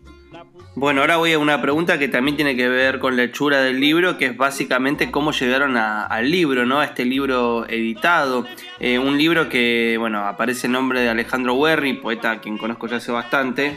Bueno, 0.79 1.01
ahora 1.01 1.17
voy 1.17 1.33
a 1.33 1.39
una 1.39 1.59
pregunta 1.59 1.97
que 1.97 2.07
también 2.07 2.35
tiene 2.35 2.55
que 2.55 2.69
ver 2.69 2.99
con 2.99 3.17
la 3.17 3.23
hechura 3.23 3.61
del 3.61 3.79
libro, 3.79 4.19
que 4.19 4.27
es 4.27 4.37
básicamente 4.37 5.09
cómo 5.09 5.31
llegaron 5.31 5.75
al 5.75 6.29
libro, 6.29 6.67
¿no? 6.67 6.81
A 6.81 6.85
este 6.85 7.03
libro 7.03 7.67
editado. 7.67 8.45
Eh, 8.79 8.99
un 8.99 9.17
libro 9.17 9.49
que, 9.49 9.95
bueno, 9.97 10.27
aparece 10.27 10.67
el 10.67 10.73
nombre 10.73 11.01
de 11.01 11.09
Alejandro 11.09 11.55
Werry, 11.55 11.93
poeta 11.93 12.41
quien 12.41 12.59
conozco 12.59 12.85
ya 12.85 12.97
hace 12.97 13.11
bastante. 13.11 13.75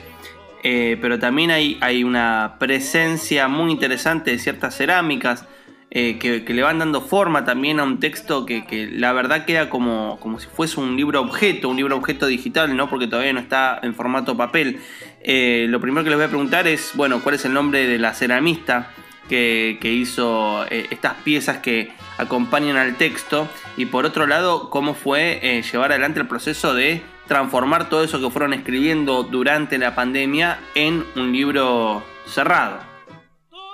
Eh, 0.62 0.99
pero 1.00 1.19
también 1.19 1.50
hay, 1.50 1.78
hay 1.80 2.04
una 2.04 2.57
presencia 2.59 3.49
muy 3.49 3.73
interesante 3.73 4.33
de 4.33 4.38
ciertas 4.38 4.76
cerámicas 4.76 5.47
eh, 5.93 6.19
que, 6.19 6.55
le 6.55 6.63
van 6.63 6.79
dando 6.79 7.01
forma 7.01 7.45
también 7.45 7.81
a 7.81 7.83
un 7.83 7.99
texto 7.99 8.47
que, 8.47 8.89
la 8.93 9.13
verdad 9.13 9.45
queda 9.45 9.69
como, 9.69 10.19
como, 10.21 10.39
si 10.39 10.47
fuese 10.47 10.79
un 10.79 10.97
libro 10.97 11.21
objeto, 11.21 11.69
un 11.69 11.77
libro 11.77 11.97
objeto 11.97 12.27
digital, 12.27 12.77
¿no? 12.77 12.89
Porque 12.89 13.09
todavía 13.09 13.33
no 13.33 13.41
está 13.41 13.81
en 13.83 13.97
formato 13.97 14.37
papel. 14.37 14.79
Eh, 15.23 15.67
lo 15.69 15.81
primero 15.81 16.05
que 16.05 16.11
les 16.11 16.19
voy 16.19 16.27
a 16.27 16.29
preguntar 16.29 16.69
es, 16.69 16.93
bueno, 16.95 17.21
¿cuál 17.23 17.35
es 17.35 17.45
el 17.45 17.53
nombre 17.53 17.89
de 17.89 17.99
la 17.99 18.15
ceramista 18.15 18.93
que, 19.29 19.79
hizo 19.83 20.65
eh, 20.71 20.87
estas 20.91 21.15
piezas 21.25 21.59
que 21.59 21.91
acompañan 22.19 22.77
al 22.77 22.97
texto? 22.97 23.49
Y 23.77 23.87
por 23.87 24.07
otro 24.07 24.29
lado, 24.29 24.71
¿cómo 24.71 24.95
fue 24.95 25.63
llevar 25.73 25.91
adelante 25.91 26.21
el 26.21 26.29
proceso 26.29 26.73
de 26.73 27.03
transformar 27.27 27.89
todo 27.89 28.05
eso 28.05 28.21
que 28.21 28.31
fueron 28.31 28.53
escribiendo 28.53 29.25
durante 29.25 29.77
la 29.77 29.97
pandemia 29.97 30.61
en 30.77 31.05
un 31.17 31.33
libro 31.33 32.05
cerrado? 32.27 32.90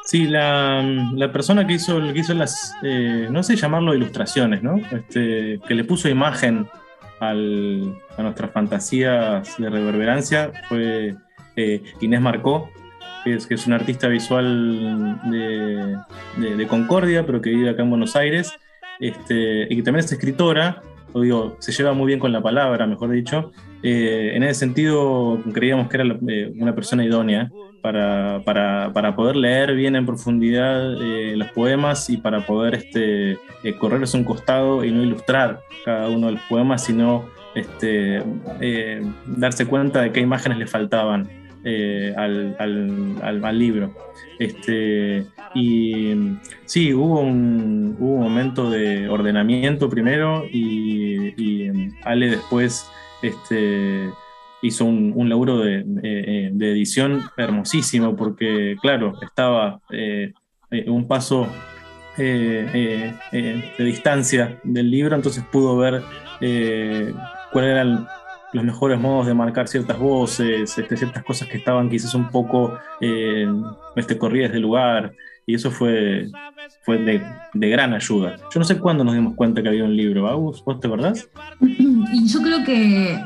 Sí, 0.07 0.27
la, 0.29 1.31
persona 1.33 1.67
que 1.67 1.75
hizo, 1.75 2.01
que 2.13 2.21
hizo 2.21 2.33
las, 2.33 2.75
eh, 2.85 3.27
no 3.29 3.43
sé 3.43 3.57
llamarlo 3.57 3.93
ilustraciones, 3.93 4.63
¿no? 4.63 4.77
Este, 4.93 5.59
que 5.67 5.75
le 5.75 5.83
puso 5.83 6.09
imagen 6.09 6.69
al, 7.19 7.93
a 8.17 8.23
nuestras 8.23 8.53
fantasías 8.53 9.57
de 9.59 9.69
reverberancia 9.69 10.53
fue 10.69 11.17
eh, 11.57 11.83
Inés 12.01 12.21
Marcó, 12.21 12.71
que 13.25 13.35
es, 13.35 13.49
que 13.49 13.55
es 13.55 13.67
una 13.67 13.77
artista 13.77 14.07
visual 14.07 15.21
de, 15.29 16.67
Concordia, 16.69 17.27
pero 17.27 17.41
que 17.41 17.51
vive 17.51 17.71
acá 17.71 17.83
en 17.83 17.91
Buenos 17.91 18.15
Aires, 18.15 18.53
este, 19.01 19.67
y 19.69 19.75
que 19.75 19.83
también 19.83 20.05
es 20.05 20.13
escritora, 20.13 20.83
o 21.15 21.21
digo, 21.21 21.57
se 21.59 21.73
lleva 21.73 21.95
muy 21.95 22.07
bien 22.07 22.21
con 22.21 22.31
la 22.31 22.41
palabra, 22.41 22.87
mejor 22.87 23.11
dicho. 23.11 23.51
Eh, 23.83 24.33
en 24.35 24.45
ese 24.45 24.61
sentido, 24.61 25.43
creíamos 25.53 25.89
que 25.89 25.97
era 25.97 26.17
una 26.61 26.77
persona 26.77 27.05
idónea 27.05 27.51
para, 27.87 28.91
para, 28.93 29.15
poder 29.15 29.37
leer 29.37 29.77
bien 29.77 29.95
en 29.95 30.05
profundidad 30.05 31.01
eh, 31.01 31.37
los 31.37 31.49
poemas 31.53 32.11
y 32.11 32.17
para 32.17 32.45
poder 32.45 32.75
este, 32.75 33.39
eh, 33.63 33.77
correrse 33.79 34.17
un 34.17 34.25
costado 34.25 34.85
y 34.85 34.91
no 34.91 35.05
ilustrar 35.05 35.61
cada 35.85 36.09
uno 36.09 36.27
de 36.27 36.33
los 36.33 36.43
poemas, 36.49 36.83
sino 36.83 37.27
este, 37.55 38.25
eh, 38.61 39.03
darse 39.27 39.67
cuenta 39.67 40.03
de 40.03 40.11
qué 40.11 40.19
imágenes 40.19 40.59
le 40.59 40.67
faltaban 40.67 41.29
al, 42.17 42.57
al, 42.59 43.45
al, 43.45 43.59
libro. 43.59 43.93
Este, 44.41 45.25
y 45.55 46.13
sí, 46.65 46.93
hubo 46.93 47.21
un, 47.21 47.97
hubo 48.01 48.15
un 48.15 48.23
momento 48.23 48.69
de 48.69 49.09
ordenamiento 49.09 49.89
primero 49.89 50.45
y, 50.51 51.35
y 51.41 51.93
Ale 52.03 52.31
después 52.31 52.89
este, 53.23 54.11
hizo 54.63 54.85
un, 54.85 55.13
un 55.15 55.29
laburo 55.29 55.59
de, 55.59 55.85
edición 56.59 57.23
hermosísimo, 57.37 58.17
porque, 58.17 58.77
claro, 58.81 59.15
estaba 59.23 59.81
eh, 59.91 60.33
eh, 60.71 60.91
un 60.91 61.07
paso 61.07 61.47
eh, 62.19 63.13
de 63.33 63.85
distancia 63.85 64.59
del 64.65 64.91
libro, 64.91 65.15
entonces 65.15 65.45
pudo 65.51 65.77
ver 65.77 66.03
cuáles 67.53 67.71
eran 67.71 68.09
los 68.53 68.65
mejores 68.65 68.99
modos 68.99 69.27
de 69.27 69.35
marcar 69.35 69.69
ciertas 69.69 69.99
voces, 69.99 70.79
este, 70.79 70.97
ciertas 70.97 71.23
cosas 71.25 71.49
que 71.49 71.59
estaban 71.59 71.91
quizás 71.91 72.15
un 72.15 72.31
poco 72.31 72.79
este, 73.01 74.19
corridas 74.19 74.53
de 74.53 74.61
lugar, 74.61 75.13
y 75.49 75.55
eso 75.55 75.71
fue, 75.71 76.27
fue 76.83 76.99
de, 76.99 77.23
de, 77.55 77.69
gran 77.69 77.93
ayuda. 77.93 78.37
Yo 78.53 78.59
no 78.59 78.65
sé 78.65 78.79
cuándo 78.79 79.05
nos 79.05 79.15
dimos 79.15 79.35
cuenta 79.37 79.63
que 79.63 79.69
había 79.69 79.85
un 79.85 79.95
libro, 79.95 80.23
¿vos 80.41 80.65
te 80.81 80.87
acordás? 80.87 81.29
Y 82.13 82.29
yo 82.29 82.41
creo 82.41 82.65
que 82.65 83.19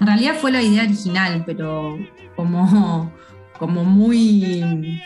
en 0.00 0.06
realidad 0.06 0.34
fue 0.40 0.52
la 0.52 0.62
idea 0.62 0.84
original, 0.84 1.42
pero 1.46 1.98
como, 2.34 3.12
como 3.58 3.84
muy 3.84 5.00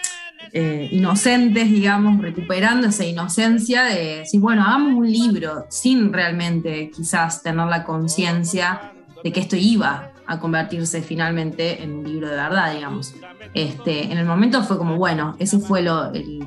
eh, 0.53 0.89
inocentes, 0.91 1.71
digamos, 1.71 2.21
recuperando 2.21 2.89
esa 2.89 3.05
inocencia 3.05 3.85
de 3.85 4.19
decir, 4.19 4.41
bueno, 4.41 4.63
hagamos 4.63 4.95
un 4.95 5.11
libro 5.11 5.67
sin 5.69 6.13
realmente 6.13 6.91
quizás 6.91 7.43
tener 7.43 7.67
la 7.69 7.85
conciencia 7.85 8.93
de 9.23 9.33
que 9.33 9.41
esto 9.41 9.55
iba 9.55 10.11
a 10.27 10.41
convertirse 10.41 11.03
finalmente 11.03 11.83
en 11.83 11.93
un 11.93 12.05
libro 12.05 12.29
de 12.29 12.37
verdad, 12.37 12.75
digamos. 12.75 13.15
Este, 13.55 14.11
en 14.11 14.19
el 14.19 14.27
momento 14.27 14.63
fue 14.65 14.77
como, 14.77 14.97
bueno, 14.97 15.37
ese 15.39 15.59
fue 15.59 15.83
lo, 15.83 16.13
el, 16.13 16.47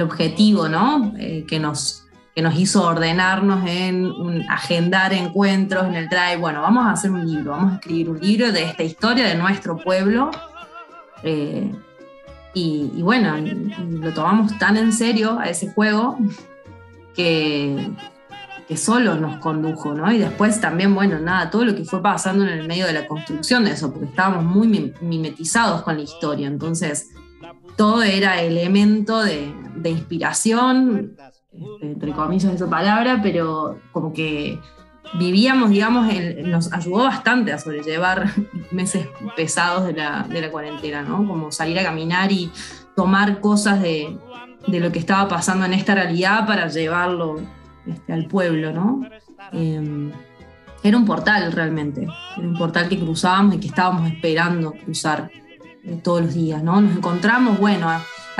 objetivo, 0.00 0.68
¿no? 0.68 1.12
Eh, 1.18 1.44
que 1.48 1.58
nos 1.58 2.07
que 2.38 2.42
nos 2.42 2.54
hizo 2.54 2.86
ordenarnos 2.86 3.68
en 3.68 4.12
agendar 4.48 5.12
encuentros 5.12 5.88
en 5.88 5.96
el 5.96 6.08
drive. 6.08 6.36
Bueno, 6.36 6.62
vamos 6.62 6.86
a 6.86 6.92
hacer 6.92 7.10
un 7.10 7.26
libro, 7.26 7.50
vamos 7.50 7.72
a 7.72 7.74
escribir 7.74 8.10
un 8.10 8.20
libro 8.20 8.52
de 8.52 8.62
esta 8.62 8.84
historia 8.84 9.26
de 9.26 9.34
nuestro 9.34 9.76
pueblo. 9.76 10.30
Eh, 11.24 11.68
y, 12.54 13.02
bueno, 13.02 13.34
lo 13.90 14.14
tomamos 14.14 14.56
tan 14.56 14.76
en 14.76 14.92
serio 14.92 15.36
a 15.40 15.48
ese 15.48 15.72
juego 15.72 16.16
que, 17.16 17.90
que 18.68 18.76
solo 18.76 19.16
nos 19.16 19.38
condujo, 19.38 19.92
¿no? 19.92 20.12
Y 20.12 20.18
después 20.18 20.60
también, 20.60 20.94
bueno, 20.94 21.18
nada, 21.18 21.50
todo 21.50 21.64
lo 21.64 21.74
que 21.74 21.84
fue 21.84 22.00
pasando 22.00 22.44
en 22.44 22.50
el 22.50 22.68
medio 22.68 22.86
de 22.86 22.92
la 22.92 23.08
construcción 23.08 23.64
de 23.64 23.72
eso, 23.72 23.90
porque 23.92 24.10
estábamos 24.10 24.44
muy 24.44 24.94
mimetizados 25.00 25.82
con 25.82 25.96
la 25.96 26.02
historia, 26.02 26.46
entonces 26.46 27.10
todo 27.76 28.04
era 28.04 28.40
elemento 28.40 29.24
de, 29.24 29.52
de 29.74 29.90
inspiración, 29.90 31.16
entre 31.80 32.12
comillas 32.12 32.52
esa 32.52 32.68
palabra, 32.68 33.20
pero 33.22 33.78
como 33.92 34.12
que 34.12 34.58
vivíamos, 35.14 35.70
digamos, 35.70 36.06
nos 36.44 36.72
ayudó 36.72 37.04
bastante 37.04 37.52
a 37.52 37.58
sobrellevar 37.58 38.30
meses 38.70 39.08
pesados 39.36 39.84
de 39.84 39.94
la, 39.94 40.24
de 40.28 40.40
la, 40.40 40.50
cuarentena, 40.50 41.02
¿no? 41.02 41.26
Como 41.26 41.50
salir 41.50 41.78
a 41.78 41.84
caminar 41.84 42.30
y 42.32 42.50
tomar 42.94 43.40
cosas 43.40 43.80
de, 43.80 44.18
de 44.66 44.80
lo 44.80 44.92
que 44.92 44.98
estaba 44.98 45.28
pasando 45.28 45.64
en 45.64 45.72
esta 45.72 45.94
realidad 45.94 46.46
para 46.46 46.68
llevarlo 46.68 47.40
este, 47.86 48.12
al 48.12 48.26
pueblo, 48.26 48.72
¿no? 48.72 49.02
Em, 49.52 50.12
era 50.82 50.96
un 50.96 51.04
portal 51.04 51.50
realmente, 51.52 52.06
era 52.36 52.46
un 52.48 52.56
portal 52.56 52.88
que 52.88 52.98
cruzábamos 52.98 53.56
y 53.56 53.60
que 53.60 53.68
estábamos 53.68 54.10
esperando 54.10 54.72
cruzar 54.72 55.30
eh, 55.84 56.00
todos 56.02 56.22
los 56.22 56.34
días, 56.34 56.62
¿no? 56.62 56.80
Nos 56.80 56.96
encontramos, 56.96 57.58
bueno, 57.58 57.88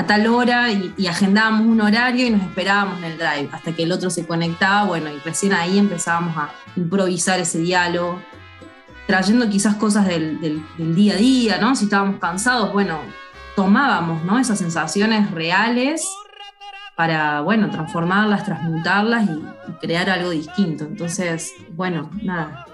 tal 0.07 0.27
hora 0.29 0.71
y, 0.71 1.07
agendábamos 1.09 1.67
un 1.67 1.81
horario 1.81 2.27
y 2.27 2.31
nos 2.31 2.43
esperábamos 2.43 2.99
en 2.99 3.05
el 3.05 3.19
drive 3.19 3.49
hasta 3.53 3.73
que 3.73 3.83
el 3.83 3.91
otro 3.91 4.11
se 4.11 4.27
conectaba, 4.27 4.85
bueno, 4.85 5.11
y 5.11 5.19
recién 5.19 5.53
ahí 5.53 5.77
empezábamos 5.77 6.37
a 6.37 6.51
improvisar 6.77 7.41
ese 7.41 7.59
diálogo, 7.59 8.23
trayendo 9.09 9.49
quizás 9.49 9.75
cosas 9.75 10.07
del, 10.07 10.63
día 10.79 11.15
a 11.15 11.17
día, 11.17 11.59
¿no? 11.59 11.75
Si 11.75 11.85
estábamos 11.85 12.21
cansados, 12.21 12.73
bueno, 12.73 13.01
tomábamos, 13.57 14.23
¿no? 14.25 14.39
Esas 14.39 14.61
sensaciones 14.61 15.33
reales 15.33 16.09
para, 16.95 17.41
bueno, 17.41 17.69
transformarlas, 17.69 18.45
transmutarlas 18.45 19.29
y, 19.29 19.43
crear 19.81 20.11
algo 20.11 20.31
distinto. 20.31 20.85
Entonces, 20.85 21.53
bueno, 21.71 22.11
nada, 22.23 22.67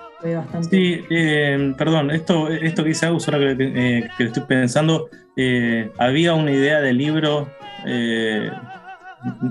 Sí, 0.71 1.05
eh, 1.11 1.75
perdón, 1.77 2.11
esto, 2.11 2.49
esto 2.49 2.83
que 2.83 2.95
Agus, 3.03 3.29
ahora 3.29 3.57
que, 3.57 3.57
eh, 3.59 4.09
que 4.17 4.25
estoy 4.25 4.45
pensando, 4.45 5.11
eh, 5.37 5.91
había 5.99 6.33
una 6.35 6.51
idea 6.51 6.81
de 6.81 6.93
libro 6.95 7.49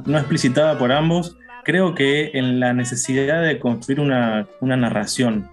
no 0.05 0.17
explicitada 0.17 0.79
por 0.79 0.91
ambos, 0.91 1.37
creo 1.63 1.93
que 1.93 2.31
en 2.33 2.59
la 2.59 2.73
necesidad 2.73 3.43
de 3.43 3.59
construir 3.59 3.99
una, 3.99 4.47
narración. 4.61 5.49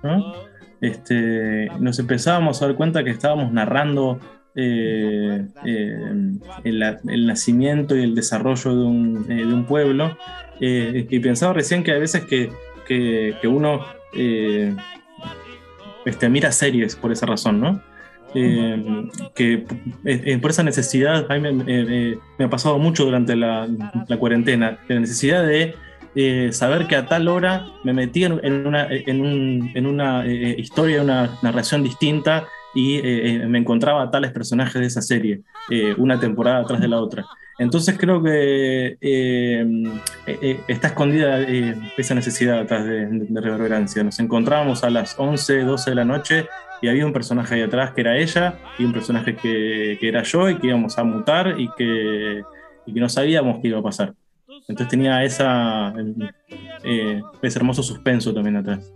Este, 0.81 1.69
nos 1.79 1.99
empezábamos 1.99 2.63
a 2.63 2.69
dar 2.69 2.77
cuenta 2.77 3.05
que 3.05 3.11
estábamos 3.11 3.53
narrando 3.53 4.19
el, 4.55 5.51
nacimiento 7.05 7.95
y 7.97 8.05
el 8.05 8.15
desarrollo 8.15 8.75
de 8.75 8.85
un, 8.87 9.67
pueblo. 9.69 10.17
y 10.59 11.19
pensaba 11.19 11.53
recién 11.53 11.85
que 11.85 11.93
a 11.93 11.99
veces 11.99 12.25
que, 12.25 12.51
uno 13.45 13.85
este, 16.05 16.29
mira 16.29 16.53
series 16.53 16.97
por 16.97 17.13
esa 17.13 17.27
razón, 17.27 17.61
¿no? 17.61 17.83
que 18.33 19.67
por 20.41 20.51
esa 20.53 20.63
necesidad, 20.63 21.27
a 21.31 21.39
mí 21.39 21.53
me, 21.53 22.45
ha 22.45 22.49
pasado 22.49 22.79
mucho 22.79 23.05
durante 23.05 23.35
la, 23.35 23.69
la 24.07 24.17
cuarentena, 24.19 24.79
la 24.87 25.01
necesidad 25.01 25.45
de 25.45 25.75
eh, 26.17 26.51
saber 26.53 26.89
que 26.89 26.97
a 26.97 27.07
tal 27.07 27.29
hora 27.29 27.67
me 27.85 27.93
metí 27.93 28.25
en, 28.25 28.33
una, 28.67 28.89
en, 28.91 29.87
una 29.87 30.27
eh, 30.27 30.57
historia, 30.59 31.03
una 31.03 31.39
narración 31.43 31.85
distinta 31.85 32.49
y 32.75 32.97
eh, 32.97 33.47
me 33.47 33.59
encontraba 33.59 34.03
a 34.03 34.11
tales 34.11 34.33
personajes 34.33 34.81
de 34.81 34.87
esa 34.87 35.03
serie, 35.03 35.43
una 35.99 36.19
temporada 36.19 36.61
atrás 36.61 36.81
de 36.81 36.89
la 36.89 37.01
otra. 37.01 37.27
Entonces 37.61 37.99
creo 37.99 38.23
que 38.23 38.97
está 40.67 40.89
escondida 40.89 41.41
esa 41.99 42.15
necesidad 42.15 42.59
atrás 42.59 42.87
de, 42.87 43.07
reverberancia. 43.35 44.03
Nos 44.03 44.19
encontrábamos 44.19 44.83
a 44.83 44.89
las 44.89 45.15
11, 45.19 45.65
12 45.65 45.91
de 45.91 45.95
la 45.95 46.07
noche 46.07 46.47
y 46.81 46.89
había 46.89 47.05
un 47.05 47.13
personaje 47.13 47.57
ahí 47.57 47.61
atrás 47.61 47.93
que 47.93 48.01
era 48.01 48.17
ella 48.17 48.59
y 48.79 48.87
un 48.87 48.95
personaje 48.95 49.37
que, 49.37 49.99
que 50.01 50.09
era 50.09 50.23
yo 50.23 50.49
y 50.49 50.57
que 50.57 50.69
íbamos 50.69 50.97
a 50.97 51.05
mutar 51.05 51.61
y 51.61 51.69
que, 51.77 52.43
y 52.87 52.95
que 52.95 53.01
no 53.01 53.11
sabíamos 53.11 53.59
qué 53.61 53.69
iba 53.69 53.81
a 53.81 53.83
pasar. 53.83 54.15
Entonces 54.67 54.89
tenía 54.89 55.23
esa, 55.23 55.93
eh, 56.83 57.21
ese 57.43 57.59
hermoso 57.59 57.83
suspenso 57.83 58.33
también 58.33 58.57
atrás. 58.57 58.91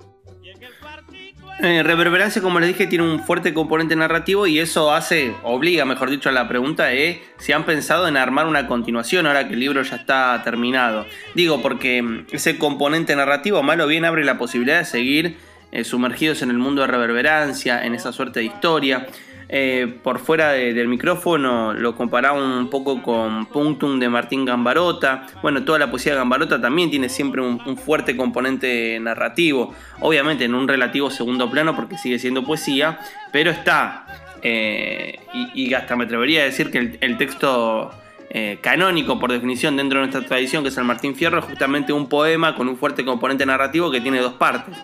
Eh, 1.61 1.85
reverberancia, 1.85 2.43
como 2.43 2.59
les 2.59 2.69
dije, 2.69 2.89
tiene 2.89 3.05
un 3.05 3.21
fuerte 3.21 3.55
componente 3.55 3.95
narrativo 3.95 4.49
y 4.49 4.59
eso 4.59 4.93
hace, 4.93 5.33
obliga, 5.45 5.85
mejor 5.85 6.11
dicho, 6.11 6.29
a 6.29 6.33
la 6.33 6.49
pregunta 6.49 6.87
de 6.87 7.23
si 7.39 7.53
han 7.53 7.65
pensado 7.65 8.09
en 8.09 8.17
armar 8.17 8.47
una 8.47 8.67
continuación 8.67 9.27
ahora 9.27 9.47
que 9.47 9.55
el 9.55 9.61
libro 9.61 9.81
ya 9.83 9.95
está 9.95 10.41
terminado. 10.43 11.07
Digo, 11.37 11.63
porque 11.63 12.03
mm, 12.03 12.27
ese 12.33 12.59
componente 12.59 13.15
narrativo, 13.15 13.63
malo 13.63 13.87
bien, 13.87 14.05
abre 14.05 14.25
la 14.25 14.37
posibilidad 14.37 14.79
de 14.79 14.85
seguir 14.85 15.37
eh, 15.71 15.85
sumergidos 15.85 16.43
en 16.43 16.51
el 16.51 16.59
mundo 16.59 16.83
de 16.83 16.89
reverberancia, 16.89 17.85
en 17.85 17.95
esa 17.95 18.13
suerte 18.13 18.41
de 18.41 18.47
historia. 18.47 19.07
Eh, 19.49 19.99
por 20.03 20.21
fuera 20.21 20.53
del 20.53 20.89
micrófono 20.89 21.75
lo 21.75 21.95
comparaba 21.95 22.43
un 22.43 22.71
poco 22.71 23.03
con 23.03 23.47
Punctum 23.47 23.99
de 23.99 24.09
Martín 24.09 24.45
Gambarota. 24.45 25.27
Bueno, 25.43 25.65
toda 25.65 25.79
la 25.79 25.91
poesía 25.91 26.13
de 26.13 26.19
Gambarota 26.19 26.61
también 26.61 26.91
tiene 26.91 27.09
siempre 27.09 27.43
un, 27.43 27.77
fuerte 27.77 28.17
componente 28.17 28.99
narrativo, 29.01 29.75
obviamente 30.01 30.45
en 30.45 30.55
un 30.55 30.69
relativo 30.69 31.11
segundo 31.11 31.51
plano 31.51 31.75
porque 31.75 31.99
sigue 31.99 32.19
siendo 32.19 32.45
poesía, 32.45 32.99
pero 33.33 33.51
está, 33.51 34.07
eh, 34.43 35.19
y, 35.55 35.75
hasta 35.75 35.97
me 35.97 36.05
atrevería 36.05 36.43
a 36.43 36.45
decir 36.45 36.71
que 36.71 36.99
el, 37.01 37.19
texto 37.19 37.91
eh, 38.31 38.59
canónico 38.61 39.19
por 39.19 39.33
definición 39.33 39.77
dentro 39.77 39.99
de 39.99 40.07
nuestra 40.07 40.27
tradición, 40.27 40.63
que 40.63 40.69
es 40.69 40.77
el 40.79 40.85
Martín 40.85 41.15
Fierro, 41.15 41.41
es 41.41 41.45
justamente 41.45 41.93
un 41.93 42.09
poema 42.09 42.55
con 42.55 42.69
un 42.69 42.77
fuerte 42.77 43.05
componente 43.05 43.45
narrativo 43.45 43.91
que 43.91 44.01
tiene 44.01 44.21
dos 44.21 44.35
partes. 44.35 44.77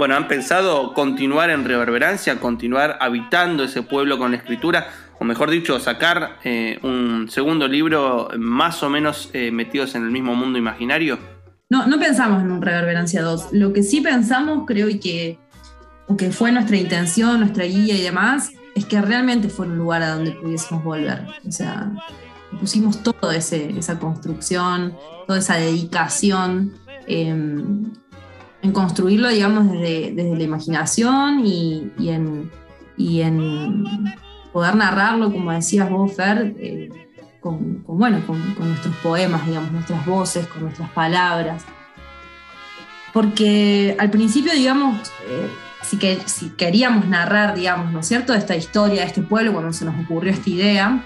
Bueno, 0.00 0.16
han 0.16 0.28
pensado 0.28 0.94
continuar 0.94 1.50
en 1.50 1.62
reverberancia, 1.66 2.40
continuar 2.40 2.96
habitando 3.02 3.64
ese 3.64 3.82
pueblo 3.82 4.16
con 4.16 4.30
la 4.30 4.38
escritura, 4.38 4.86
o 5.18 5.26
mejor 5.26 5.50
dicho, 5.50 5.78
sacar 5.78 6.38
eh, 6.42 6.78
un 6.82 7.28
segundo 7.28 7.68
libro 7.68 8.30
más 8.38 8.82
o 8.82 8.88
menos 8.88 9.28
eh, 9.34 9.50
metidos 9.50 9.94
en 9.96 10.04
el 10.04 10.10
mismo 10.10 10.34
mundo 10.34 10.58
imaginario. 10.58 11.18
No, 11.68 11.86
no 11.86 11.98
pensamos 11.98 12.42
en 12.42 12.50
un 12.50 12.62
Reverberancia 12.62 13.20
2. 13.20 13.48
Lo 13.52 13.74
que 13.74 13.82
sí 13.82 14.00
pensamos, 14.00 14.64
creo, 14.66 14.88
y 14.88 14.98
que, 14.98 15.38
que 16.16 16.30
fue 16.30 16.50
nuestra 16.50 16.78
intención, 16.78 17.38
nuestra 17.38 17.64
guía 17.66 17.94
y 17.94 18.00
demás, 18.00 18.52
es 18.74 18.86
que 18.86 19.02
realmente 19.02 19.50
fue 19.50 19.66
un 19.66 19.76
lugar 19.76 20.02
a 20.02 20.14
donde 20.14 20.30
pudiésemos 20.30 20.82
volver. 20.82 21.26
O 21.46 21.52
sea, 21.52 21.92
pusimos 22.58 23.02
toda 23.02 23.36
esa 23.36 23.98
construcción, 23.98 24.96
toda 25.26 25.40
esa 25.40 25.56
dedicación. 25.56 26.72
Em, 27.06 27.92
en 28.62 28.72
construirlo, 28.72 29.28
digamos, 29.28 29.70
desde, 29.70 30.36
la 30.36 30.42
imaginación 30.42 31.42
y, 31.44 31.90
en, 32.08 32.50
poder 34.52 34.74
narrarlo, 34.76 35.32
como 35.32 35.52
decías 35.52 35.88
vos, 35.88 36.14
Fer, 36.14 36.54
eh, 36.58 36.90
con, 37.40 37.82
bueno, 37.86 38.20
con, 38.26 38.38
nuestros 38.58 38.94
poemas, 38.96 39.46
digamos, 39.46 39.72
nuestras 39.72 40.04
voces, 40.04 40.46
con 40.46 40.62
nuestras 40.62 40.90
palabras. 40.90 41.64
Porque 43.12 43.96
al 43.98 44.10
principio, 44.10 44.52
digamos, 44.52 45.08
eh, 45.26 45.48
si, 45.82 45.98
que, 45.98 46.20
si 46.26 46.50
queríamos 46.50 47.06
narrar, 47.06 47.54
digamos, 47.54 47.92
¿no 47.92 48.00
es 48.00 48.06
cierto?, 48.06 48.34
esta 48.34 48.56
historia 48.56 49.00
de 49.00 49.06
este 49.06 49.22
pueblo, 49.22 49.52
cuando 49.52 49.72
se 49.72 49.84
nos 49.84 49.98
ocurrió 50.04 50.32
esta 50.32 50.50
idea, 50.50 51.04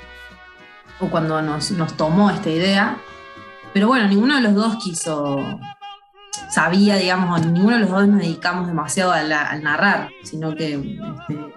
o 1.01 1.09
cuando 1.09 1.40
nos, 1.43 1.71
nos 1.73 1.97
tomó 1.97 2.31
esta 2.31 2.51
idea, 2.51 2.99
pero 3.73 3.88
bueno, 3.88 4.09
ninguno 4.09 4.37
de 4.37 4.43
los 4.43 4.55
dos 4.55 4.77
quiso 4.77 5.61
sabía, 6.55 6.95
digamos, 6.95 7.45
ninguno 7.45 7.75
de 7.75 7.81
los 7.81 7.90
dos 7.90 8.07
nos 8.07 8.21
dedicamos 8.21 8.69
demasiado 8.69 9.11
al 9.11 9.29
narrar, 9.29 10.11
sino 10.23 10.55
que 10.55 10.75
este, 10.75 11.53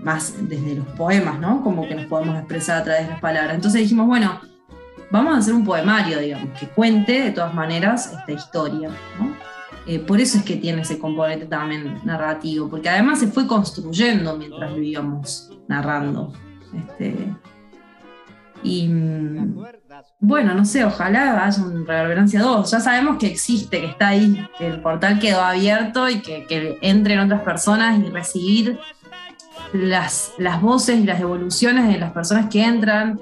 más 0.00 0.34
desde 0.48 0.76
los 0.76 0.86
poemas, 0.90 1.40
¿no? 1.40 1.64
Como 1.64 1.88
que 1.88 1.96
nos 1.96 2.06
podemos 2.06 2.38
expresar 2.38 2.78
a 2.78 2.84
través 2.84 3.06
de 3.06 3.10
las 3.10 3.20
palabras. 3.20 3.56
Entonces 3.56 3.80
dijimos, 3.80 4.06
bueno, 4.06 4.40
vamos 5.10 5.34
a 5.34 5.38
hacer 5.38 5.52
un 5.52 5.64
poemario, 5.64 6.20
digamos, 6.20 6.56
que 6.56 6.68
cuente 6.68 7.22
de 7.22 7.30
todas 7.32 7.54
maneras 7.54 8.12
esta 8.12 8.30
historia, 8.30 8.88
¿no? 9.18 9.34
Eh, 9.84 9.98
por 9.98 10.20
eso 10.20 10.38
es 10.38 10.44
que 10.44 10.54
tiene 10.54 10.82
ese 10.82 11.00
componente 11.00 11.46
también 11.46 12.00
narrativo, 12.04 12.70
porque 12.70 12.88
además 12.88 13.18
se 13.18 13.26
fue 13.26 13.48
construyendo 13.48 14.36
mientras 14.36 14.70
lo 14.70 14.80
íbamos 14.80 15.50
narrando. 15.66 16.32
Este, 16.72 17.34
y 18.62 18.88
bueno, 20.18 20.54
no 20.54 20.64
sé, 20.64 20.84
ojalá 20.84 21.44
haya 21.44 21.62
un 21.62 21.86
Reverberancia 21.86 22.40
2. 22.42 22.70
Ya 22.70 22.80
sabemos 22.80 23.18
que 23.18 23.26
existe, 23.26 23.80
que 23.80 23.86
está 23.86 24.08
ahí, 24.08 24.46
que 24.58 24.66
el 24.66 24.80
portal 24.80 25.18
quedó 25.18 25.42
abierto 25.42 26.08
y 26.08 26.20
que, 26.20 26.78
entren 26.82 27.18
otras 27.20 27.42
personas 27.42 27.98
y 27.98 28.10
recibir 28.10 28.78
las, 29.72 30.32
las 30.38 30.60
voces 30.60 30.98
y 30.98 31.04
las 31.04 31.20
evoluciones 31.20 31.88
de 31.88 31.98
las 31.98 32.12
personas 32.12 32.46
que 32.50 32.64
entran. 32.64 33.20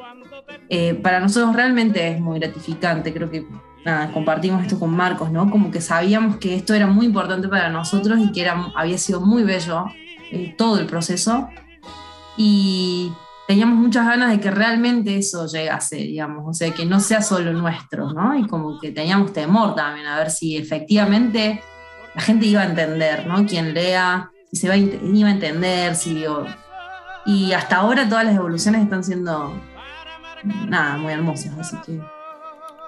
Eh, 0.68 0.94
para 0.94 1.20
nosotros 1.20 1.54
realmente 1.54 2.12
es 2.12 2.20
muy 2.20 2.38
gratificante. 2.38 3.12
Creo 3.12 3.30
que 3.30 3.46
compartimos 4.12 4.62
esto 4.62 4.78
con 4.78 4.90
Marcos, 4.90 5.30
¿no? 5.30 5.50
Como 5.50 5.70
que 5.70 5.80
sabíamos 5.80 6.36
que 6.36 6.54
esto 6.54 6.74
era 6.74 6.86
muy 6.86 7.06
importante 7.06 7.48
para 7.48 7.68
nosotros 7.68 8.18
y 8.20 8.32
que 8.32 8.42
era, 8.42 8.72
había 8.74 8.98
sido 8.98 9.20
muy 9.20 9.42
bello 9.42 9.86
eh, 10.30 10.54
todo 10.56 10.78
el 10.78 10.86
proceso. 10.86 11.48
Y 12.36 13.12
teníamos 13.46 13.78
muchas 13.78 14.06
ganas 14.06 14.30
de 14.30 14.40
que 14.40 14.50
realmente 14.50 15.16
eso 15.16 15.46
llegase, 15.46 15.96
digamos, 15.96 16.44
o 16.48 16.52
sea, 16.54 16.72
que 16.72 16.86
no 16.86 17.00
sea 17.00 17.22
solo 17.22 17.52
nuestro, 17.52 18.12
¿no? 18.12 18.38
Y 18.38 18.46
como 18.46 18.78
que 18.80 18.90
teníamos 18.90 19.32
temor 19.32 19.74
también 19.74 20.06
a 20.06 20.18
ver 20.18 20.30
si 20.30 20.56
efectivamente 20.56 21.62
la 22.14 22.22
gente 22.22 22.46
iba 22.46 22.62
a 22.62 22.66
entender, 22.66 23.26
¿no? 23.26 23.44
Quien 23.46 23.74
lea, 23.74 24.30
si 24.50 24.56
se 24.56 24.66
iba 24.66 25.28
a 25.28 25.32
entender, 25.32 25.94
si... 25.94 26.24
y 27.26 27.52
hasta 27.52 27.76
ahora 27.76 28.08
todas 28.08 28.24
las 28.24 28.34
evoluciones 28.34 28.82
están 28.82 29.04
siendo, 29.04 29.52
nada, 30.68 30.96
muy 30.96 31.12
hermosas, 31.12 31.58
así 31.58 31.76
que... 31.84 32.00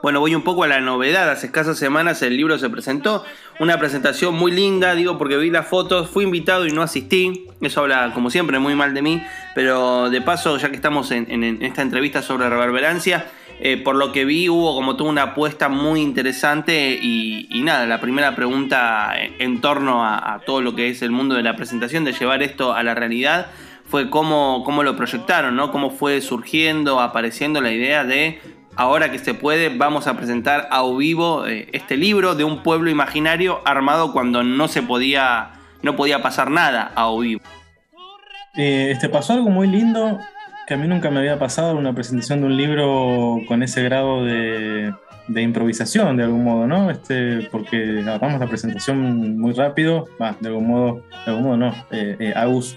Bueno, 0.02 0.20
voy 0.20 0.34
un 0.34 0.44
poco 0.44 0.62
a 0.62 0.68
la 0.68 0.80
novedad. 0.80 1.28
Hace 1.30 1.46
escasas 1.46 1.78
semanas 1.78 2.22
el 2.22 2.36
libro 2.36 2.58
se 2.58 2.70
presentó. 2.70 3.24
Una 3.58 3.78
presentación 3.78 4.34
muy 4.34 4.52
linda, 4.52 4.94
digo, 4.94 5.16
porque 5.16 5.38
vi 5.38 5.48
las 5.48 5.66
fotos. 5.66 6.10
Fui 6.10 6.24
invitado 6.24 6.66
y 6.66 6.72
no 6.72 6.82
asistí. 6.82 7.46
Eso 7.62 7.80
habla, 7.80 8.12
como 8.12 8.28
siempre, 8.28 8.58
muy 8.58 8.74
mal 8.74 8.92
de 8.92 9.00
mí. 9.00 9.22
Pero 9.54 10.10
de 10.10 10.20
paso, 10.20 10.58
ya 10.58 10.68
que 10.68 10.76
estamos 10.76 11.10
en, 11.10 11.62
esta 11.62 11.80
entrevista 11.80 12.20
sobre 12.20 12.50
reverberancia, 12.50 13.26
eh, 13.58 13.78
por 13.78 13.96
lo 13.96 14.12
que 14.12 14.26
vi 14.26 14.50
hubo 14.50 14.74
como 14.74 14.96
toda 14.96 15.08
una 15.08 15.22
apuesta 15.22 15.70
muy 15.70 16.02
interesante. 16.02 16.98
Y, 17.00 17.48
nada, 17.62 17.86
la 17.86 17.98
primera 17.98 18.36
pregunta 18.36 19.14
en 19.16 19.62
torno 19.62 20.04
a, 20.04 20.34
a 20.34 20.40
todo 20.40 20.60
lo 20.60 20.74
que 20.74 20.90
es 20.90 21.00
el 21.00 21.10
mundo 21.10 21.34
de 21.34 21.42
la 21.42 21.56
presentación, 21.56 22.04
de 22.04 22.12
llevar 22.12 22.42
esto 22.42 22.74
a 22.74 22.82
la 22.82 22.94
realidad 22.94 23.46
fue 23.88 24.10
cómo, 24.10 24.62
cómo, 24.64 24.82
lo 24.82 24.96
proyectaron, 24.96 25.56
¿no? 25.56 25.70
Cómo 25.70 25.90
fue 25.90 26.20
surgiendo, 26.20 27.00
apareciendo 27.00 27.60
la 27.60 27.70
idea 27.70 28.04
de 28.04 28.40
ahora 28.76 29.10
que 29.10 29.18
se 29.18 29.34
puede, 29.34 29.70
vamos 29.70 30.06
a 30.06 30.16
presentar 30.16 30.68
a 30.70 30.82
vivo 30.96 31.46
eh, 31.46 31.68
este 31.72 31.96
libro 31.96 32.34
de 32.34 32.44
un 32.44 32.62
pueblo 32.62 32.90
imaginario 32.90 33.60
armado 33.64 34.12
cuando 34.12 34.42
no 34.42 34.68
se 34.68 34.82
podía, 34.82 35.50
no 35.82 35.96
podía 35.96 36.22
pasar 36.22 36.50
nada 36.50 36.92
a 36.94 37.10
vivo. 37.18 37.40
Eh, 38.56 38.90
este 38.90 39.08
pasó 39.08 39.34
algo 39.34 39.50
muy 39.50 39.66
lindo 39.66 40.18
que 40.66 40.74
a 40.74 40.76
mí 40.76 40.88
nunca 40.88 41.10
me 41.10 41.20
había 41.20 41.38
pasado 41.38 41.76
una 41.76 41.94
presentación 41.94 42.40
de 42.40 42.46
un 42.46 42.56
libro 42.56 43.40
con 43.46 43.62
ese 43.62 43.82
grado 43.82 44.24
de, 44.24 44.92
improvisación 45.28 46.16
de 46.16 46.24
algún 46.24 46.44
modo, 46.44 46.66
¿no? 46.66 46.90
Este, 46.90 47.48
porque 47.52 48.00
agarramos 48.00 48.40
la 48.40 48.48
presentación 48.48 49.38
muy 49.38 49.52
rápido, 49.52 50.08
de 50.40 50.48
algún 50.48 50.66
modo, 50.66 51.02
de 51.24 51.30
algún 51.30 51.44
modo 51.44 51.56
no, 51.56 51.74
eh, 51.90 52.16
eh 52.18 52.32
Agus 52.34 52.76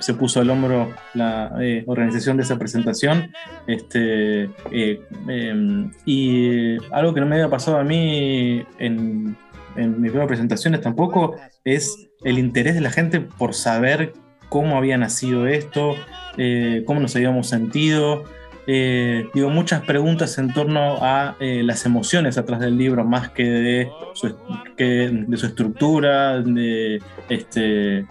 se 0.00 0.14
puso 0.14 0.40
al 0.40 0.50
hombro 0.50 0.92
la 1.14 1.52
eh, 1.60 1.84
organización 1.86 2.36
de 2.36 2.42
esa 2.44 2.58
presentación. 2.58 3.32
Este, 3.66 4.44
eh, 4.72 5.00
em, 5.28 5.90
y 6.04 6.76
algo 6.92 7.14
que 7.14 7.20
no 7.20 7.26
me 7.26 7.36
había 7.36 7.50
pasado 7.50 7.78
a 7.78 7.84
mí 7.84 8.64
en, 8.78 9.36
en 9.76 10.00
mis 10.00 10.10
primeras 10.10 10.28
presentaciones 10.28 10.80
tampoco 10.80 11.36
es 11.64 12.08
el 12.24 12.38
interés 12.38 12.74
de 12.74 12.80
la 12.80 12.90
gente 12.90 13.20
por 13.20 13.54
saber 13.54 14.12
cómo 14.48 14.76
había 14.76 14.98
nacido 14.98 15.46
esto, 15.46 15.94
eh, 16.36 16.82
cómo 16.86 17.00
nos 17.00 17.16
habíamos 17.16 17.48
sentido. 17.48 18.24
Eh, 18.66 19.28
digo, 19.34 19.50
muchas 19.50 19.82
preguntas 19.82 20.38
en 20.38 20.52
torno 20.52 20.98
a 21.02 21.36
eh, 21.40 21.62
las 21.64 21.86
emociones 21.86 22.38
atrás 22.38 22.60
del 22.60 22.76
libro, 22.76 23.04
más 23.04 23.30
que 23.30 23.44
de 23.44 23.90
su, 24.14 25.46
estructura, 25.46 26.40
de 26.40 27.02
este, 27.28 28.06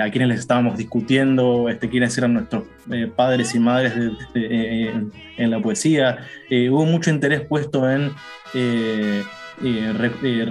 a 0.00 0.10
quienes 0.10 0.28
les 0.28 0.40
estábamos 0.40 0.76
discutiendo, 0.76 1.68
este, 1.68 1.88
quiénes 1.88 2.16
eran 2.18 2.34
nuestros 2.34 2.64
padres 3.16 3.54
y 3.54 3.58
madres 3.58 3.94
en 4.34 5.50
la 5.50 5.60
poesía. 5.60 6.18
hubo 6.50 6.84
mucho 6.84 7.10
interés 7.10 7.42
puesto 7.42 7.90
en 7.90 8.12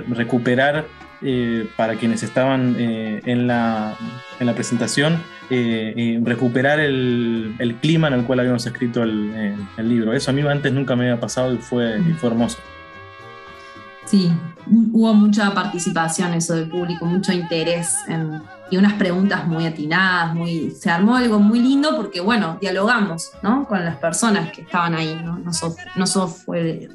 recuperar 0.09 0.85
eh, 1.21 1.67
para 1.77 1.95
quienes 1.95 2.23
estaban 2.23 2.75
eh, 2.77 3.21
en, 3.25 3.47
la, 3.47 3.97
presentación, 4.53 5.23
eh, 5.49 6.19
recuperar 6.23 6.79
el, 6.79 7.77
clima 7.81 8.07
en 8.07 8.15
el 8.15 8.23
cual 8.23 8.39
habíamos 8.39 8.65
escrito 8.65 9.03
el, 9.03 9.57
el, 9.77 9.89
libro. 9.89 10.13
Eso 10.13 10.31
a 10.31 10.33
mí 10.33 10.41
antes 10.41 10.71
nunca 10.73 10.95
me 10.95 11.09
había 11.09 11.19
pasado 11.19 11.53
y 11.53 11.57
fue, 11.57 12.01
fue 12.19 12.29
hermoso. 12.29 12.57
Sí, 14.05 14.31
hubo 14.67 15.13
mucha 15.13 15.53
participación 15.53 16.33
eso 16.35 16.55
del 16.55 16.69
público, 16.69 17.05
mucho 17.05 17.33
interés 17.33 17.95
y 18.69 18.77
unas 18.77 18.93
preguntas 18.93 19.47
muy 19.47 19.65
atinadas, 19.65 20.35
muy, 20.35 20.71
se 20.71 20.91
armó 20.91 21.15
algo 21.15 21.39
muy 21.39 21.59
lindo 21.59 21.95
porque, 21.95 22.21
bueno, 22.21 22.57
dialogamos 22.61 23.31
¿no? 23.41 23.67
con 23.67 23.83
las 23.83 23.97
personas 23.97 24.51
que 24.51 24.61
estaban 24.61 24.93
ahí, 24.93 25.19
no, 25.23 25.39
no, 25.39 25.51
no 25.95 26.07
solo 26.07 26.27
fue 26.27 26.89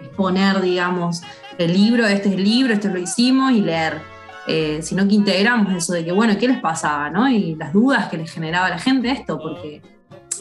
exponer, 0.00 0.60
digamos, 0.60 1.22
el 1.58 1.72
libro, 1.72 2.06
este 2.06 2.28
es 2.28 2.34
el 2.36 2.44
libro, 2.44 2.72
esto 2.72 2.88
lo 2.88 2.98
hicimos 2.98 3.52
y 3.52 3.60
leer, 3.60 4.00
eh, 4.46 4.80
sino 4.82 5.06
que 5.08 5.14
integramos 5.14 5.72
eso 5.74 5.92
de 5.92 6.04
que, 6.04 6.12
bueno, 6.12 6.34
¿qué 6.38 6.48
les 6.48 6.60
pasaba? 6.60 7.10
¿no? 7.10 7.28
Y 7.28 7.54
las 7.56 7.72
dudas 7.72 8.08
que 8.08 8.16
les 8.16 8.30
generaba 8.30 8.66
a 8.66 8.70
la 8.70 8.78
gente 8.78 9.10
esto, 9.10 9.38
porque, 9.38 9.82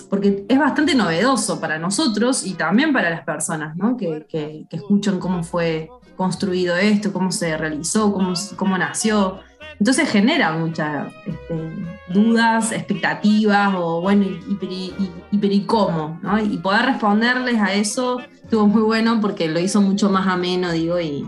porque 0.09 0.45
es 0.47 0.59
bastante 0.59 0.95
novedoso 0.95 1.59
para 1.59 1.79
nosotros 1.79 2.45
y 2.45 2.53
también 2.53 2.93
para 2.93 3.09
las 3.09 3.23
personas 3.23 3.75
¿no? 3.75 3.97
que, 3.97 4.25
que, 4.29 4.65
escuchan 4.69 5.19
cómo 5.19 5.43
fue 5.43 5.89
construido 6.15 6.75
esto, 6.77 7.11
cómo 7.11 7.31
se 7.31 7.57
realizó, 7.57 8.13
cómo, 8.13 8.33
cómo 8.55 8.77
nació. 8.77 9.39
Entonces 9.79 10.09
genera 10.09 10.53
muchas 10.53 11.11
este, 11.25 11.71
dudas, 12.07 12.71
expectativas 12.71 13.73
o 13.75 14.01
bueno, 14.01 14.23
y, 14.23 14.93
y, 15.31 15.61
cómo, 15.65 16.19
¿no? 16.21 16.39
Y 16.39 16.57
poder 16.59 16.85
responderles 16.85 17.59
a 17.59 17.73
eso 17.73 18.21
estuvo 18.41 18.67
muy 18.67 18.83
bueno 18.83 19.19
porque 19.19 19.49
lo 19.49 19.59
hizo 19.59 19.81
mucho 19.81 20.09
más 20.09 20.27
ameno, 20.27 20.71
digo, 20.71 20.99
y, 21.01 21.27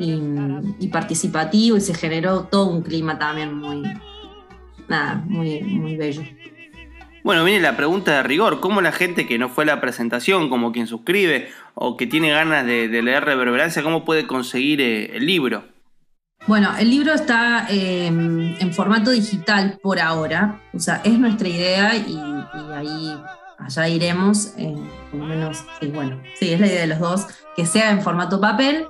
y, 0.00 0.88
participativo 0.88 1.76
y 1.76 1.80
se 1.80 1.94
generó 1.94 2.44
todo 2.44 2.66
un 2.66 2.82
clima 2.82 3.18
también 3.18 3.54
muy, 3.54 3.82
nada, 4.88 5.22
muy, 5.26 5.60
muy 5.62 5.96
bello. 5.96 6.22
Bueno, 7.22 7.44
viene 7.44 7.60
la 7.60 7.76
pregunta 7.76 8.12
de 8.12 8.22
rigor, 8.22 8.60
¿cómo 8.60 8.80
la 8.80 8.92
gente 8.92 9.26
que 9.26 9.38
no 9.38 9.50
fue 9.50 9.64
a 9.64 9.66
la 9.66 9.80
presentación, 9.80 10.48
como 10.48 10.72
quien 10.72 10.86
suscribe 10.86 11.50
o 11.74 11.96
que 11.96 12.06
tiene 12.06 12.30
ganas 12.30 12.64
de, 12.64 12.88
leer 12.88 13.24
Reverberancia, 13.24 13.82
cómo 13.82 14.04
puede 14.06 14.26
conseguir 14.26 14.80
eh, 14.80 15.16
el 15.16 15.26
libro? 15.26 15.64
Bueno, 16.46 16.70
el 16.78 16.88
libro 16.88 17.12
está 17.12 17.66
em, 17.68 18.56
en 18.58 18.72
formato 18.72 19.10
digital 19.10 19.78
por 19.82 20.00
ahora, 20.00 20.62
o 20.72 20.78
sea, 20.78 21.02
es 21.04 21.18
nuestra 21.18 21.46
idea 21.48 21.94
y, 21.96 22.16
ahí 22.74 23.14
allá 23.58 23.88
iremos, 23.88 24.54
eh, 24.56 24.74
por 25.10 25.20
lo 25.20 25.26
menos, 25.26 25.66
sí, 25.78 25.88
bueno, 25.88 26.18
sí, 26.38 26.54
es 26.54 26.60
la 26.60 26.66
idea 26.66 26.80
de 26.80 26.86
los 26.86 26.98
dos, 26.98 27.26
que 27.54 27.66
sea 27.66 27.90
en 27.90 28.00
formato 28.00 28.40
papel, 28.40 28.86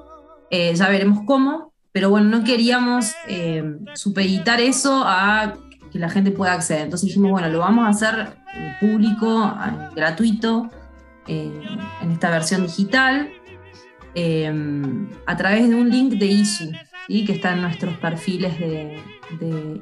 eh, 0.51 0.75
ya 0.75 0.89
veremos 0.89 1.21
cómo, 1.27 1.73
pero 1.93 2.11
bueno, 2.11 2.29
no 2.29 2.45
queríamos 2.45 3.13
em, 3.27 3.85
supeditar 3.95 4.61
eso 4.61 5.03
a 5.07 5.55
que 5.93 5.99
la 5.99 6.09
gente 6.09 6.31
pueda 6.31 6.53
acceder, 6.53 6.83
entonces 6.83 7.09
dijimos, 7.09 7.33
bueno, 7.33 7.49
lo 7.49 7.59
vamos 7.59 7.85
a 7.85 7.89
hacer 7.89 8.29
público, 8.81 9.53
gratuito, 9.95 10.71
en 11.27 12.11
esta 12.13 12.31
versión 12.31 12.63
digital, 12.63 13.31
a 15.27 15.37
través 15.37 15.69
de 15.69 15.75
un 15.75 15.91
link 15.91 16.15
de 16.15 16.27
ISU, 16.27 16.71
que 17.27 17.33
está 17.33 17.53
en 17.55 17.63
nuestros 17.63 17.97
perfiles 17.97 18.59
de, 18.59 18.99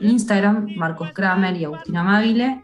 Instagram, 0.00 0.74
Marcos 0.76 1.10
Kramer 1.12 1.56
y 1.56 1.64
Agustina 1.64 2.00
Amabile. 2.00 2.62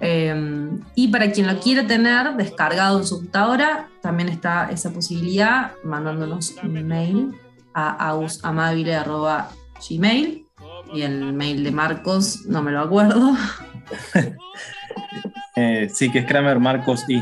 Eh, 0.00 0.70
y 0.94 1.08
para 1.08 1.30
quien 1.30 1.46
lo 1.46 1.60
quiera 1.60 1.86
tener 1.86 2.34
descargado 2.36 2.98
en 2.98 3.06
su 3.06 3.16
computadora, 3.16 3.90
también 4.00 4.30
está 4.30 4.70
esa 4.70 4.90
posibilidad 4.92 5.72
mandándonos 5.84 6.56
un 6.62 6.86
mail 6.86 7.34
a 7.74 7.90
ausamabile.gmail 8.08 10.46
y 10.92 11.02
el 11.02 11.32
mail 11.32 11.62
de 11.62 11.70
Marcos, 11.70 12.46
no 12.46 12.62
me 12.62 12.72
lo 12.72 12.80
acuerdo. 12.80 13.36
Eh, 15.56 15.88
sí, 15.92 16.10
que 16.10 16.20
es 16.20 16.26
Kramer 16.26 16.60
Marcos 16.60 17.04
y. 17.08 17.20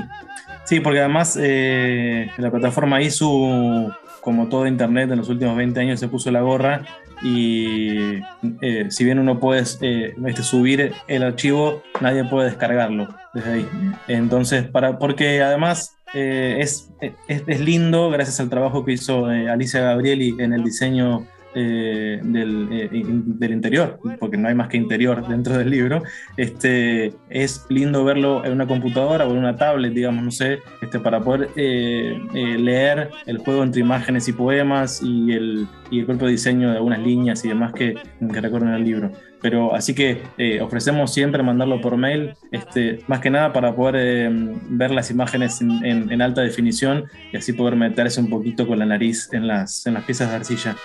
Sí, 0.64 0.80
porque 0.80 1.00
además 1.00 1.36
eh, 1.40 2.30
la 2.36 2.50
plataforma 2.50 3.02
ISU 3.02 3.90
como 4.20 4.48
todo 4.48 4.66
Internet 4.66 5.10
en 5.10 5.18
los 5.18 5.28
últimos 5.28 5.56
20 5.56 5.80
años 5.80 5.98
se 5.98 6.08
puso 6.08 6.30
la 6.30 6.42
gorra 6.42 6.84
y 7.22 8.20
eh, 8.62 8.86
si 8.90 9.04
bien 9.04 9.18
uno 9.18 9.40
puede 9.40 9.62
eh, 9.80 10.14
este, 10.26 10.42
subir 10.42 10.92
el 11.06 11.22
archivo, 11.22 11.82
nadie 12.00 12.24
puede 12.24 12.48
descargarlo 12.50 13.08
desde 13.34 13.52
ahí. 13.52 13.68
Entonces, 14.06 14.66
para, 14.68 14.98
porque 14.98 15.42
además 15.42 15.96
eh, 16.14 16.58
es, 16.60 16.90
es, 17.00 17.42
es, 17.46 17.60
lindo, 17.60 18.10
gracias 18.10 18.40
al 18.40 18.50
trabajo 18.50 18.84
que 18.84 18.92
hizo 18.92 19.26
Alicia 19.26 19.80
Gabrieli 19.80 20.36
en 20.38 20.52
el 20.52 20.64
diseño 20.64 21.26
eh, 21.60 22.20
del, 22.22 22.68
eh, 22.70 22.88
del, 22.92 23.50
interior, 23.50 23.98
porque 24.20 24.36
no 24.36 24.46
hay 24.46 24.54
más 24.54 24.68
que 24.68 24.76
interior 24.76 25.26
dentro 25.26 25.58
del 25.58 25.70
libro, 25.70 26.04
este, 26.36 27.12
es 27.30 27.66
lindo 27.68 28.04
verlo 28.04 28.44
en 28.44 28.52
una 28.52 28.68
computadora 28.68 29.26
o 29.26 29.32
en 29.32 29.38
una 29.38 29.56
tablet, 29.56 29.92
digamos, 29.92 30.22
no 30.22 30.30
sé, 30.30 30.60
este, 30.80 31.00
para 31.00 31.20
poder 31.20 31.50
eh, 31.56 32.16
leer 32.32 33.10
el 33.26 33.38
juego 33.38 33.64
entre 33.64 33.80
imágenes 33.80 34.28
y 34.28 34.32
poemas 34.34 35.02
y 35.02 35.32
el, 35.32 35.66
y 35.90 35.98
el 35.98 36.06
propio 36.06 36.28
diseño 36.28 36.70
de 36.70 36.76
algunas 36.76 37.00
líneas 37.00 37.44
y 37.44 37.48
demás 37.48 37.72
que, 37.72 37.96
que 38.32 38.40
recorren 38.40 38.68
el 38.68 38.84
libro. 38.84 39.10
Pero 39.40 39.72
así 39.72 39.94
que 39.94 40.20
ofrecemos 40.60 41.14
siempre 41.14 41.44
mandarlo 41.44 41.80
por 41.80 41.96
mail, 41.96 42.34
este, 42.50 43.00
más 43.06 43.20
que 43.20 43.30
nada 43.30 43.52
para 43.52 43.74
poder 43.74 44.30
ver 44.68 44.90
las 44.90 45.12
imágenes 45.12 45.60
en, 45.60 46.10
en, 46.10 46.22
alta 46.22 46.40
definición 46.40 47.04
y 47.32 47.36
así 47.36 47.52
poder 47.52 47.76
meterse 47.76 48.20
un 48.20 48.30
poquito 48.30 48.66
con 48.66 48.80
la 48.80 48.86
nariz 48.86 49.28
en 49.32 49.46
las, 49.46 49.86
en 49.86 49.94
las 49.94 50.02
piezas 50.04 50.30
de 50.30 50.36
arcilla 50.36 50.76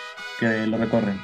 lo 0.68 0.78
recorren. 0.78 1.20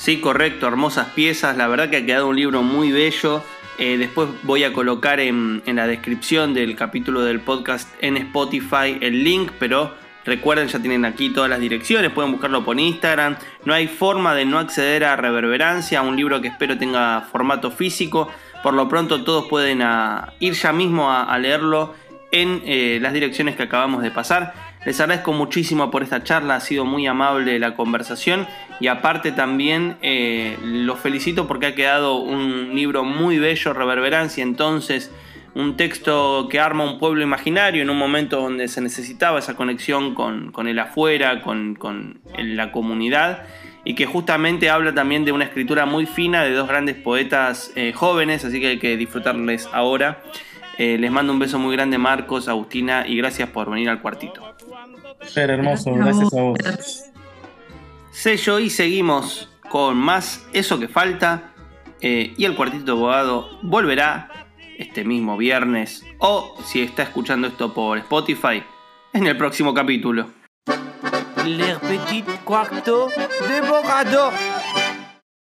Sí, 0.00 0.18
correcto, 0.18 0.66
hermosas 0.66 1.08
piezas, 1.08 1.58
la 1.58 1.68
verdad 1.68 1.90
que 1.90 1.98
ha 1.98 2.06
quedado 2.06 2.28
un 2.28 2.36
libro 2.36 2.62
muy 2.62 2.90
bello. 2.90 3.42
Eh, 3.78 3.98
después 3.98 4.28
voy 4.44 4.64
a 4.64 4.72
colocar 4.72 5.20
en, 5.20 5.62
la 5.66 5.86
descripción 5.86 6.54
del 6.54 6.74
capítulo 6.74 7.22
del 7.22 7.40
podcast 7.40 7.86
en 8.00 8.16
Spotify 8.16 8.96
el 9.02 9.24
link, 9.24 9.52
pero 9.58 9.94
recuerden, 10.24 10.68
ya 10.68 10.78
tienen 10.78 11.04
aquí 11.04 11.28
todas 11.30 11.50
las 11.50 11.60
direcciones, 11.60 12.12
pueden 12.12 12.32
buscarlo 12.32 12.64
por 12.64 12.80
Instagram. 12.80 13.36
No 13.66 13.74
hay 13.74 13.88
forma 13.88 14.34
de 14.34 14.46
no 14.46 14.58
acceder 14.58 15.04
a 15.04 15.16
Reverberancia, 15.16 16.00
un 16.00 16.16
libro 16.16 16.40
que 16.40 16.48
espero 16.48 16.78
tenga 16.78 17.22
formato 17.30 17.70
físico. 17.70 18.30
Por 18.62 18.72
lo 18.72 18.88
pronto 18.88 19.22
todos 19.22 19.48
pueden 19.48 19.82
ah, 19.82 20.32
ir 20.40 20.54
ya 20.54 20.72
mismo 20.72 21.12
a, 21.12 21.38
leerlo 21.38 21.94
en 22.32 22.62
eh, 22.64 22.98
las 23.02 23.12
direcciones 23.12 23.54
que 23.54 23.64
acabamos 23.64 24.02
de 24.02 24.10
pasar. 24.10 24.69
Les 24.84 24.98
agradezco 24.98 25.34
muchísimo 25.34 25.90
por 25.90 26.02
esta 26.02 26.24
charla, 26.24 26.56
ha 26.56 26.60
sido 26.60 26.86
muy 26.86 27.06
amable 27.06 27.58
la 27.58 27.74
conversación 27.76 28.46
y 28.80 28.86
aparte 28.86 29.30
también 29.30 29.98
eh, 30.00 30.56
los 30.62 30.98
felicito 30.98 31.46
porque 31.46 31.66
ha 31.66 31.74
quedado 31.74 32.16
un 32.16 32.74
libro 32.74 33.04
muy 33.04 33.38
bello, 33.38 33.74
Reverberancia, 33.74 34.42
entonces 34.42 35.12
un 35.54 35.76
texto 35.76 36.48
que 36.48 36.60
arma 36.60 36.84
un 36.84 36.98
pueblo 36.98 37.22
imaginario 37.22 37.82
en 37.82 37.90
un 37.90 37.98
momento 37.98 38.40
donde 38.40 38.68
se 38.68 38.80
necesitaba 38.80 39.38
esa 39.38 39.54
conexión 39.54 40.14
con, 40.14 40.66
el 40.66 40.78
afuera, 40.78 41.42
con, 41.42 42.20
la 42.38 42.72
comunidad 42.72 43.42
y 43.84 43.94
que 43.94 44.06
justamente 44.06 44.70
habla 44.70 44.94
también 44.94 45.26
de 45.26 45.32
una 45.32 45.44
escritura 45.44 45.84
muy 45.84 46.06
fina 46.06 46.42
de 46.42 46.52
dos 46.52 46.68
grandes 46.68 46.96
poetas 46.96 47.70
eh, 47.76 47.92
jóvenes, 47.92 48.46
así 48.46 48.60
que 48.60 48.68
hay 48.68 48.78
que 48.78 48.96
disfrutarles 48.96 49.68
ahora. 49.72 50.22
Eh, 50.78 50.96
les 50.98 51.10
mando 51.10 51.34
un 51.34 51.38
beso 51.38 51.58
muy 51.58 51.76
grande 51.76 51.98
Marcos, 51.98 52.48
Agustina 52.48 53.06
y 53.06 53.16
gracias 53.16 53.50
por 53.50 53.70
venir 53.70 53.90
al 53.90 54.00
cuartito. 54.00 54.49
Ser 55.32 55.50
hermoso, 55.50 55.94
gracias 55.94 56.34
a 56.34 56.42
vos. 56.42 56.58
Sello 58.10 58.58
y 58.58 58.68
seguimos 58.68 59.48
con 59.68 59.96
más 59.96 60.44
Eso 60.52 60.78
que 60.80 60.88
falta. 60.88 61.52
Eh, 62.00 62.34
y 62.36 62.44
el 62.46 62.56
cuartito 62.56 62.92
abogado 62.92 63.58
volverá 63.62 64.48
este 64.78 65.04
mismo 65.04 65.36
viernes. 65.36 66.04
O 66.18 66.56
si 66.64 66.82
está 66.82 67.04
escuchando 67.04 67.46
esto 67.46 67.72
por 67.72 67.98
Spotify, 67.98 68.62
en 69.12 69.26
el 69.26 69.36
próximo 69.36 69.72
capítulo. 69.74 70.30
Le 71.44 71.76
petit 71.76 72.26
cuarto 72.44 73.08
de 73.48 73.58
abogado. 73.58 74.32